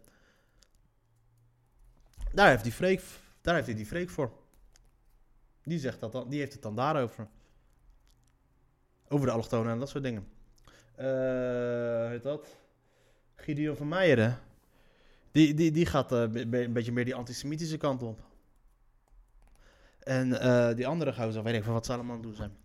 daar 2.32 2.48
heeft, 2.48 2.78
die 2.78 3.00
daar 3.40 3.54
heeft 3.54 3.66
hij 3.66 3.76
die 3.76 3.86
freak 3.86 4.10
voor. 4.10 4.32
Die, 5.62 5.78
zegt 5.78 6.00
dat 6.00 6.12
dan, 6.12 6.28
die 6.28 6.38
heeft 6.38 6.52
het 6.52 6.62
dan 6.62 6.76
daarover. 6.76 7.28
Over 9.08 9.26
de 9.26 9.32
allochtonen 9.32 9.72
en 9.72 9.78
dat 9.78 9.88
soort 9.88 10.04
dingen. 10.04 10.26
Hoe 10.96 12.06
heet 12.10 12.22
dat? 12.22 12.46
Gideon 13.36 13.76
van 13.76 13.88
Meijeren. 13.88 14.38
Die, 15.32 15.54
die, 15.54 15.70
die 15.70 15.86
gaat 15.86 16.12
eh, 16.12 16.20
een 16.20 16.72
beetje 16.72 16.92
meer 16.92 17.04
die 17.04 17.14
antisemitische 17.14 17.76
kant 17.76 18.02
op. 18.02 18.20
En 19.98 20.40
eh, 20.40 20.74
die 20.74 20.86
andere 20.86 21.12
gozer, 21.12 21.42
weet 21.42 21.54
ik 21.54 21.64
van 21.64 21.72
wat 21.72 21.86
ze 21.86 21.92
allemaal 21.92 22.20
doen 22.20 22.34
zijn. 22.34 22.56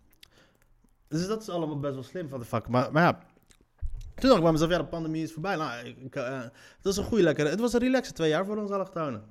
Dus 1.08 1.26
dat 1.26 1.42
is 1.42 1.48
allemaal 1.48 1.80
best 1.80 1.94
wel 1.94 2.02
slim 2.02 2.28
van 2.28 2.40
de 2.40 2.46
fuck. 2.46 2.68
Maar, 2.68 2.92
maar 2.92 3.02
ja, 3.02 3.12
toen 4.14 4.28
dacht 4.28 4.36
ik 4.36 4.42
bij 4.42 4.52
mezelf, 4.52 4.70
ja, 4.70 4.78
de 4.78 4.84
pandemie 4.84 5.22
is 5.22 5.32
voorbij. 5.32 5.56
Nou, 5.56 5.86
ik, 5.86 6.14
het 6.14 6.52
was 6.82 6.96
een 6.96 7.04
goede 7.04 7.22
lekkere, 7.22 7.48
het 7.48 7.60
was 7.60 7.72
een 7.72 7.80
relaxe 7.80 8.12
twee 8.12 8.28
jaar 8.28 8.44
voor 8.44 8.56
ons 8.56 8.70
allochtonen. 8.70 9.24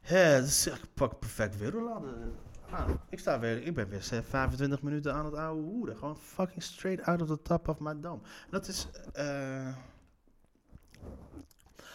Ja, 0.00 0.16
het 0.16 0.46
is 0.46 0.68
echt 0.68 0.94
pak 0.94 1.18
perfect 1.18 1.58
weer. 1.58 1.72
Hoe 1.72 1.82
laat 1.82 2.02
is? 2.02 2.43
Ah, 2.74 2.88
ik 3.08 3.18
sta 3.18 3.38
weer, 3.38 3.62
ik 3.62 3.74
ben 3.74 3.88
weer 3.88 4.02
25 4.02 4.82
minuten 4.82 5.14
aan 5.14 5.24
het 5.24 5.34
oude 5.34 5.62
hoeren. 5.62 5.96
Gewoon 5.96 6.16
fucking 6.16 6.62
straight 6.62 7.06
out 7.06 7.22
of 7.22 7.28
the 7.28 7.42
top 7.42 7.68
of 7.68 7.78
my 7.80 8.00
dome. 8.00 8.20
Dat 8.50 8.68
is 8.68 8.86
eh 9.12 9.76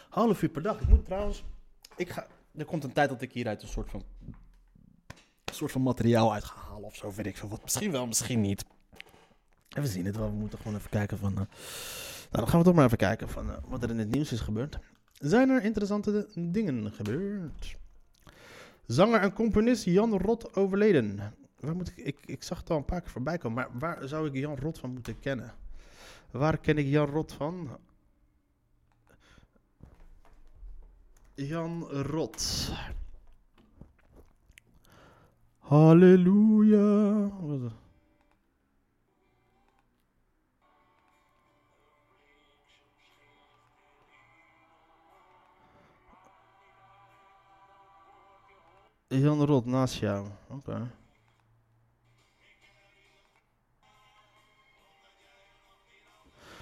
half 0.10 0.42
uur 0.42 0.50
per 0.50 0.62
dag. 0.62 0.82
Ik 0.82 0.88
moet 0.88 1.06
trouwens, 1.06 1.44
ik 1.96 2.10
ga, 2.10 2.28
er 2.56 2.65
komt 2.65 2.84
een 2.84 2.94
tijd 2.94 3.10
dat 3.10 3.22
ik 3.22 3.32
hieruit 3.34 3.62
een 3.62 3.68
soort 3.68 3.89
van, 3.89 4.04
soort 5.52 5.72
van 5.72 5.82
materiaal 5.82 6.34
uit 6.34 6.44
ga 6.44 6.60
halen 6.62 6.84
of 6.84 6.96
zo, 6.96 7.13
weet 7.13 7.26
ik 7.26 7.38
veel 7.38 7.50
wat. 7.50 7.63
Misschien 7.63 7.92
wel, 7.92 8.08
misschien 8.08 8.42
niet. 8.42 8.65
En 9.70 9.82
we 9.82 9.88
zien 9.88 10.06
het 10.06 10.15
wel. 10.15 10.30
We 10.30 10.36
moeten 10.36 10.58
gewoon 10.58 10.76
even 10.78 10.89
kijken 10.89 11.18
van. 11.18 11.32
eh, 11.32 11.38
nou, 11.38 11.48
dan 12.30 12.48
gaan 12.48 12.60
we 12.60 12.65
toch 12.65 12.76
maar 12.76 12.86
even 12.86 12.98
kijken 12.98 13.30
van 13.30 13.50
eh, 13.50 13.58
wat 13.68 13.84
er 13.84 13.89
in 13.89 14.00
het 14.00 14.12
nieuws 14.12 14.32
is 14.32 14.39
gebeurd. 14.39 14.80
Zijn 15.13 15.50
er 15.50 15.63
interessante 15.63 16.30
dingen 16.36 16.92
gebeurd? 16.92 17.78
Zanger 18.89 19.21
en 19.21 19.34
componist 19.34 19.84
Jan 19.84 20.17
Rot 20.17 20.56
overleden. 20.56 21.34
Waar 21.60 21.75
moet 21.75 21.88
ik, 21.88 21.97
ik, 21.97 22.17
ik 22.25 22.43
zag 22.43 22.60
het 22.60 22.69
al 22.69 22.78
een 22.78 22.86
paar 22.86 23.02
keer 23.02 23.10
voorbij 23.10 23.38
komen, 23.38 23.67
maar 23.69 23.80
waar 23.80 24.08
zou 24.08 24.28
ik 24.28 24.34
Jan 24.34 24.58
Rot 24.58 24.80
van 24.80 24.91
moeten 24.91 25.19
kennen? 25.19 25.54
Waar 26.32 26.58
ken 26.58 26.78
ik 26.78 26.86
Jan 26.86 27.10
Rot 27.10 27.34
van? 27.34 27.78
Jan 31.34 31.84
Rot. 31.89 32.71
Halleluja. 35.58 37.30
Jan 49.10 49.45
Rot 49.45 49.65
naast 49.65 49.95
jou. 49.95 50.28
Oké. 50.48 50.91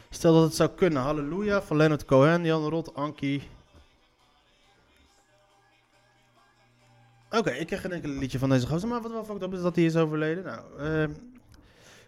Stel 0.10 0.34
dat 0.34 0.44
het 0.44 0.56
zou 0.56 0.70
kunnen. 0.70 1.02
Halleluja 1.02 1.62
van 1.62 1.78
Leonard 1.78 2.06
Cohen, 2.06 2.46
Jan 2.46 2.70
Rot, 2.70 2.94
Ankie. 2.94 3.44
Oké, 7.32 7.50
ik 7.50 7.68
ken 7.68 7.78
geen 7.78 7.92
enkel 7.92 8.10
liedje 8.10 8.40
van 8.40 8.50
deze 8.50 8.68
gozer. 8.68 8.90
Maar 8.90 9.02
wat 9.02 9.12
wel 9.12 9.26
fucked 9.26 9.42
up 9.42 9.54
is 9.54 9.62
dat 9.62 9.76
hij 9.76 9.86
is 9.86 9.96
overleden. 9.96 10.44
Nou, 10.44 10.80
ehm, 10.80 11.12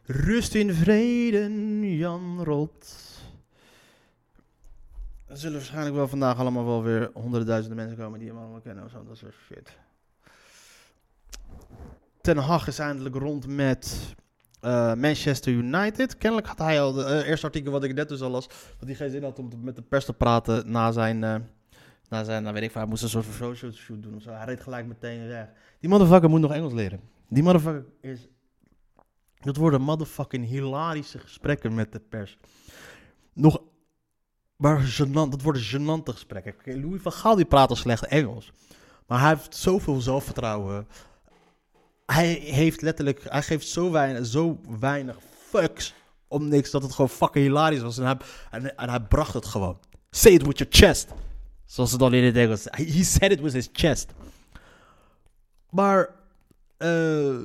rust 0.06 0.56
in 0.56 0.74
vrede, 0.74 1.98
Jan 1.98 2.44
Rot. 2.44 2.96
Er 5.26 5.38
zullen 5.38 5.58
waarschijnlijk 5.58 5.96
wel 5.96 6.08
vandaag 6.08 6.38
allemaal 6.38 6.66
wel 6.66 6.84
weer 6.84 7.10
honderdduizenden 7.14 7.78
mensen 7.78 7.98
komen 7.98 8.20
die 8.20 8.28
hem 8.28 8.38
allemaal 8.38 8.62
kennen. 8.62 8.84
Of 8.84 8.92
zo, 8.92 9.04
dat 9.04 9.18
soort 9.18 9.36
shit. 9.48 9.78
Ten 12.22 12.38
Hag 12.38 12.68
is 12.68 12.80
eindelijk 12.80 13.16
rond 13.16 13.48
met 13.48 14.16
eh, 14.60 14.94
Manchester 14.94 15.54
United. 15.54 16.18
Kennelijk 16.18 16.48
had 16.48 16.58
hij 16.58 16.82
al, 16.82 16.96
het 16.96 17.26
eerste 17.26 17.46
artikel 17.46 17.72
wat 17.72 17.84
ik 17.84 17.94
net 17.94 18.10
dus 18.10 18.22
al 18.22 18.30
las, 18.30 18.48
dat 18.48 18.88
hij 18.88 18.96
geen 18.96 19.10
zin 19.10 19.24
had 19.24 19.40
om 19.40 19.50
met 19.62 19.76
de 19.76 19.82
pers 19.82 20.06
te 20.06 20.14
praten 20.14 20.72
na 20.72 20.92
zijn, 20.92 21.24
eh, 21.24 21.36
na 22.10 22.24
zijn 22.24 22.42
nou 22.42 22.54
weet 22.54 22.64
ik 22.64 22.72
veel, 22.72 22.82
hij 22.82 22.90
moest 22.90 23.04
een 23.04 23.10
soort 23.10 23.26
van 23.26 23.34
social 23.34 23.72
shoot 23.72 24.04
doen 24.04 24.16
of 24.16 24.22
zo. 24.22 24.32
Hij 24.32 24.46
reed 24.46 24.62
gelijk 24.62 24.86
meteen 24.86 25.28
weg. 25.28 25.50
Die 25.80 25.90
motherfucker 25.90 26.30
moet 26.30 26.42
nog 26.42 26.54
Engels 26.54 26.74
leren. 26.74 27.02
Die 27.30 27.44
motherfucker 27.44 27.86
is, 28.02 28.28
dat 29.40 29.56
worden 29.56 29.82
motherfucking 29.82 30.46
hilarische 30.46 31.20
gesprekken 31.20 31.74
met 31.74 31.92
de 31.92 32.00
pers. 32.00 32.38
Nog, 33.34 33.62
maar 34.56 34.82
gênant, 34.82 35.30
dat 35.30 35.42
worden 35.42 35.62
gênante 35.62 36.12
gesprekken. 36.12 36.82
Louis 36.82 37.02
van 37.02 37.12
Gaal 37.12 37.36
die 37.36 37.46
praat 37.46 37.70
al 37.70 37.76
slecht 37.76 38.06
Engels. 38.06 38.52
Maar 39.08 39.20
hij 39.20 39.30
heeft 39.30 39.56
zoveel 39.56 40.02
zelfvertrouwen. 40.02 40.88
Hij 42.12 42.28
heeft 42.34 42.82
letterlijk, 42.82 43.22
hij 43.24 43.42
geeft 43.42 43.68
zo 43.68 43.92
weinig, 43.92 44.26
zo 44.26 44.60
weinig 44.80 45.18
fucks 45.50 45.94
om 46.28 46.48
niks 46.48 46.72
dat 46.72 46.84
het 46.84 46.92
gewoon 46.92 47.10
fucking 47.10 47.46
hilarisch 47.46 47.82
was. 47.82 47.98
En 47.98 48.06
hij, 48.06 48.18
en, 48.76 48.90
hij 48.90 49.00
bracht 49.00 49.34
het 49.34 49.46
gewoon. 49.46 49.78
Say 50.10 50.32
it 50.32 50.46
with 50.46 50.58
your 50.58 50.74
chest. 50.74 51.08
Zoals 51.66 51.90
ze 51.90 51.98
dan 51.98 52.14
in 52.14 52.24
het 52.24 52.36
Engels. 52.36 52.66
He 52.70 53.04
said 53.04 53.32
it 53.32 53.42
with 53.42 53.54
his 53.54 53.70
chest. 53.72 54.12
Maar 55.70 56.10
eh 56.78 57.36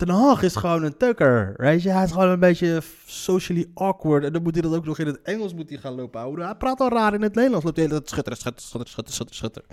Ten 0.00 0.08
Hag 0.08 0.42
is 0.42 0.56
gewoon 0.56 0.82
een 0.82 0.96
tukker. 0.96 1.54
Weet? 1.56 1.84
Hij 1.84 2.04
is 2.04 2.10
gewoon 2.10 2.28
een 2.28 2.40
beetje 2.40 2.82
socially 3.06 3.70
awkward. 3.74 4.24
En 4.24 4.32
dan 4.32 4.42
moet 4.42 4.52
hij 4.52 4.62
dat 4.62 4.74
ook 4.74 4.84
nog 4.84 4.98
in 4.98 5.06
het 5.06 5.22
Engels 5.22 5.54
moet 5.54 5.68
hij 5.68 5.78
gaan 5.78 5.94
lopen 5.94 6.20
houden. 6.20 6.44
Hij 6.44 6.54
praat 6.54 6.80
al 6.80 6.88
raar 6.88 7.14
in 7.14 7.22
het 7.22 7.34
Nederlands. 7.34 7.64
Loopt 7.64 7.76
de 7.76 7.82
hele 7.82 7.94
tijd 7.94 8.08
schutteren, 8.08 8.38
schutteren, 8.38 8.68
schutteren, 8.68 9.12
schutteren, 9.12 9.34
schutteren. 9.34 9.68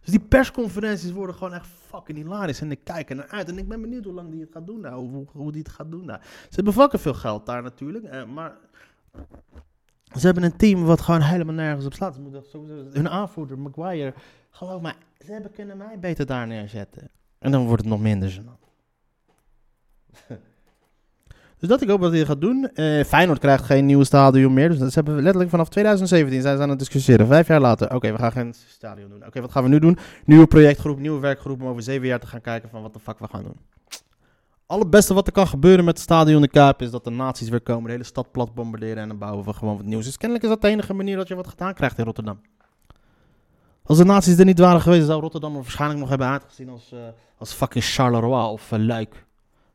Dus 0.00 0.10
die 0.10 0.20
persconferenties 0.20 1.12
worden 1.12 1.34
gewoon 1.34 1.54
echt 1.54 1.66
fucking 1.66 2.18
hilarisch. 2.18 2.60
En 2.60 2.70
ik 2.70 2.80
kijk 2.84 3.10
er 3.10 3.16
naar 3.16 3.28
uit. 3.28 3.48
En 3.48 3.58
ik 3.58 3.68
ben 3.68 3.80
benieuwd 3.80 4.04
hoe 4.04 4.14
lang 4.14 4.30
die 4.30 4.40
het 4.40 4.50
gaat 4.52 4.66
doen 4.66 4.80
nou. 4.80 5.08
Hoe, 5.08 5.26
hoe 5.32 5.52
die 5.52 5.62
het 5.62 5.72
gaat 5.72 5.90
doen 5.90 6.04
nou. 6.04 6.20
Ze 6.22 6.54
hebben 6.54 6.72
fucking 6.72 7.02
veel 7.02 7.14
geld 7.14 7.46
daar 7.46 7.62
natuurlijk. 7.62 8.04
eh, 8.04 8.24
maar 8.24 8.56
ze 10.18 10.26
hebben 10.26 10.44
een 10.44 10.56
team 10.56 10.84
wat 10.84 11.00
gewoon 11.00 11.20
helemaal 11.20 11.54
nergens 11.54 11.86
op 11.86 11.94
slaat. 11.94 12.18
Hun 12.92 13.08
aanvoerder, 13.08 13.58
Maguire. 13.58 14.14
Geloof 14.50 14.82
mij, 14.82 14.94
ze 15.24 15.32
hebben 15.32 15.52
kunnen 15.52 15.76
mij 15.76 15.98
beter 15.98 16.26
daar 16.26 16.46
neerzetten. 16.46 17.10
En 17.38 17.50
dan 17.50 17.66
wordt 17.66 17.82
het 17.82 17.90
nog 17.90 18.00
minder 18.00 18.40
gênant. 18.40 18.68
Dus 21.60 21.68
dat 21.68 21.82
ik 21.82 21.88
hoop 21.88 22.00
dat 22.00 22.12
hij 22.12 22.24
gaat 22.24 22.40
doen. 22.40 22.70
Eh 22.74 23.04
Feyenoord 23.04 23.38
krijgt 23.38 23.64
geen 23.64 23.86
nieuwe 23.86 24.04
stadion 24.04 24.52
meer. 24.52 24.68
Dus 24.68 24.78
dat- 24.78 24.94
hebben 24.94 25.14
letterlijk 25.14 25.50
vanaf 25.50 25.68
2017 25.68 26.42
zijn 26.42 26.56
ze 26.56 26.62
aan 26.62 26.68
het 26.68 26.78
discussiëren. 26.78 27.26
Vijf 27.26 27.46
jaar 27.48 27.60
later. 27.60 27.94
Oké, 27.94 28.12
we 28.12 28.18
gaan 28.18 28.32
geen 28.32 28.54
stadion 28.68 29.08
doen. 29.08 29.26
Oké, 29.26 29.40
wat 29.40 29.50
gaan 29.52 29.62
we 29.62 29.68
nu 29.68 29.78
doen? 29.78 29.98
Nieuwe 30.24 30.46
projectgroep, 30.46 30.98
nieuwe 30.98 31.20
werkgroep 31.20 31.62
om 31.62 31.68
over 31.68 31.82
zeven 31.82 32.06
jaar 32.06 32.20
te 32.20 32.26
gaan 32.26 32.40
kijken 32.40 32.68
van 32.70 32.82
wat 32.82 32.92
de 32.92 32.98
fuck 33.00 33.18
we 33.18 33.26
gaan 33.30 33.42
doen. 33.42 33.56
Allerbeste 34.66 35.14
wat 35.14 35.26
er 35.26 35.32
kan 35.32 35.46
gebeuren 35.46 35.84
met 35.84 35.94
het 35.94 36.02
stadion 36.02 36.40
de 36.42 36.48
Kuip 36.48 36.82
is 36.82 36.90
dat 36.90 37.04
de 37.04 37.10
nazi's 37.10 37.48
weer 37.48 37.60
komen, 37.60 37.84
de 37.84 37.90
hele 37.90 38.04
stad 38.04 38.30
plat 38.30 38.54
bombarderen 38.54 39.02
en 39.02 39.08
dan 39.08 39.18
bouwen 39.18 39.44
we 39.44 39.52
gewoon 39.52 39.76
wat 39.76 39.84
nieuws. 39.86 40.04
Dus 40.04 40.16
kennelijk 40.16 40.46
is 40.46 40.52
dat 40.52 40.62
de 40.62 40.68
enige 40.68 40.94
manier 40.94 41.16
dat 41.16 41.28
je 41.28 41.34
wat 41.34 41.48
gedaan 41.48 41.74
krijgt 41.74 41.98
in 41.98 42.04
Rotterdam. 42.04 42.40
Als 43.82 43.98
de 43.98 44.04
nazi's 44.04 44.38
er 44.38 44.44
niet 44.44 44.58
waren 44.58 44.80
geweest, 44.80 45.06
zou 45.06 45.20
Rotterdam 45.20 45.54
er 45.56 45.62
waarschijnlijk 45.62 46.00
nog 46.00 46.08
hebben 46.08 46.26
uitgezien 46.26 46.68
als, 46.68 46.92
eh, 46.92 46.98
als 47.38 47.52
fucking 47.52 47.84
Charleroi 47.84 48.50
of 48.52 48.72
eh, 48.72 48.78
Luik. 48.78 49.26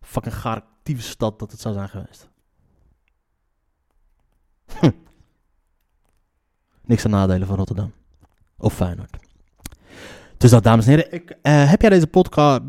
Fucking 0.01 0.35
gaar 0.35 0.61
actieve 0.85 1.09
stad 1.09 1.39
dat 1.39 1.51
het 1.51 1.59
zou 1.59 1.73
zijn 1.73 1.89
geweest. 1.89 2.29
Hm. 4.79 4.91
Niks 6.81 7.05
aan 7.05 7.11
nadelen 7.11 7.47
van 7.47 7.55
Rotterdam. 7.55 7.93
Of 8.57 8.73
Feyenoord. 8.73 9.17
Dus 10.37 10.49
dat, 10.49 10.63
dames 10.63 10.85
en 10.85 10.91
heren. 10.91 11.11
Ik, 11.11 11.37
eh, 11.41 11.69
heb 11.69 11.81
jij 11.81 11.89
deze 11.89 12.07
podcast... 12.07 12.61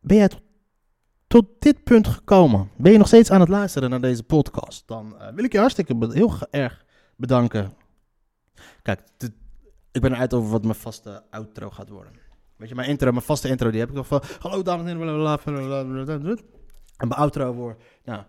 Ben 0.00 0.16
jij 0.16 0.28
tot, 0.28 0.40
tot 1.26 1.46
dit 1.58 1.84
punt 1.84 2.08
gekomen? 2.08 2.70
Ben 2.76 2.92
je 2.92 2.98
nog 2.98 3.06
steeds 3.06 3.30
aan 3.30 3.40
het 3.40 3.48
luisteren 3.48 3.90
naar 3.90 4.00
deze 4.00 4.22
podcast? 4.22 4.88
Dan 4.88 5.18
eh, 5.18 5.34
wil 5.34 5.44
ik 5.44 5.52
je 5.52 5.58
hartstikke 5.58 6.12
heel 6.12 6.32
erg 6.50 6.84
bedanken. 7.16 7.74
Kijk, 8.82 9.00
ik 9.92 10.00
ben 10.00 10.12
eruit 10.12 10.34
over 10.34 10.50
wat 10.50 10.62
mijn 10.62 10.74
vaste 10.74 11.24
outro 11.30 11.70
gaat 11.70 11.88
worden. 11.88 12.12
Weet 12.56 12.68
je, 12.68 12.74
mijn 12.74 12.88
intro, 12.88 13.10
mijn 13.10 13.24
vaste 13.24 13.48
intro, 13.48 13.70
die 13.70 13.80
heb 13.80 13.88
ik 13.88 13.94
nog 13.94 14.06
van... 14.06 14.22
Hallo 14.38 14.62
dames 14.62 14.90
en 14.90 14.98
heren, 14.98 15.38
blablabla. 15.38 16.36
En 17.02 17.08
mijn 17.08 17.20
outro 17.20 17.52
wordt... 17.52 17.82
Nou, 18.04 18.22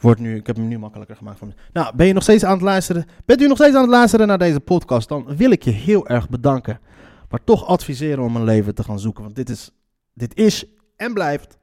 wordt 0.00 0.20
nu... 0.20 0.36
Ik 0.36 0.46
heb 0.46 0.56
hem 0.56 0.68
nu 0.68 0.78
makkelijker 0.78 1.16
gemaakt 1.16 1.38
voor 1.38 1.46
me. 1.46 1.54
Nou, 1.72 1.96
ben 1.96 2.06
je 2.06 2.12
nog 2.12 2.22
steeds 2.22 2.44
aan 2.44 2.52
het 2.52 2.62
luisteren? 2.62 3.06
Bent 3.24 3.40
u 3.40 3.46
nog 3.46 3.56
steeds 3.56 3.74
aan 3.74 3.80
het 3.80 3.90
luisteren 3.90 4.26
naar 4.26 4.38
deze 4.38 4.60
podcast? 4.60 5.08
Dan 5.08 5.36
wil 5.36 5.50
ik 5.50 5.62
je 5.62 5.70
heel 5.70 6.06
erg 6.06 6.28
bedanken. 6.28 6.80
Maar 7.28 7.44
toch 7.44 7.66
adviseren 7.66 8.24
om 8.24 8.36
een 8.36 8.44
leven 8.44 8.74
te 8.74 8.84
gaan 8.84 8.98
zoeken. 8.98 9.22
Want 9.22 9.36
dit 9.36 9.48
is... 9.48 9.70
Dit 10.14 10.36
is 10.36 10.64
en 10.96 11.14
blijft... 11.14 11.58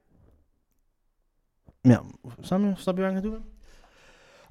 Ja, 1.81 2.03
snap 2.41 2.59
je, 2.59 2.73
snap 2.75 2.95
je 2.95 3.01
waar 3.01 3.15
ik 3.15 3.23
naartoe? 3.23 3.41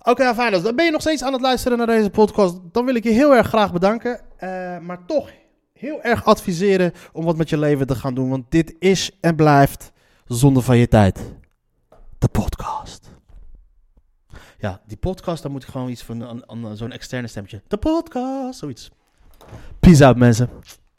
Oké, 0.03 0.35
fijn. 0.35 0.53
dus 0.53 0.63
Dan 0.63 0.77
ben 0.77 0.85
je 0.85 0.91
nog 0.91 1.01
steeds 1.01 1.23
aan 1.23 1.33
het 1.33 1.43
luisteren 1.43 1.79
naar 1.79 1.87
deze 1.87 2.11
podcast. 2.11 2.61
Dan 2.73 2.85
wil 2.85 2.95
ik 2.95 3.05
je 3.05 3.11
heel 3.11 3.35
erg 3.35 3.47
graag 3.47 3.73
bedanken. 3.73 4.21
Eh, 4.37 4.79
maar 4.79 5.05
toch 5.07 5.31
heel 5.73 6.03
erg 6.03 6.25
adviseren 6.25 6.93
om 7.13 7.25
wat 7.25 7.37
met 7.37 7.49
je 7.49 7.59
leven 7.59 7.87
te 7.87 7.95
gaan 7.95 8.15
doen. 8.15 8.29
Want 8.29 8.51
dit 8.51 8.77
is 8.79 9.11
en 9.21 9.37
blijft 9.37 9.93
zonde 10.27 10.61
van 10.61 10.79
je 10.79 10.89
tijd. 10.89 11.35
De 12.19 12.29
podcast. 12.29 13.11
Ja, 14.59 14.81
die 14.87 14.97
podcast, 14.97 15.43
daar 15.43 15.53
moet 15.53 15.63
ik 15.63 15.69
gewoon 15.69 15.89
iets 15.89 16.03
van 16.03 16.45
zo'n 16.75 16.93
externe 16.93 17.29
stemmetje. 17.29 17.63
De 17.69 17.77
podcast, 17.77 18.59
zoiets. 18.59 18.91
Peace 19.81 20.05
out, 20.07 20.17
mensen. 20.17 20.51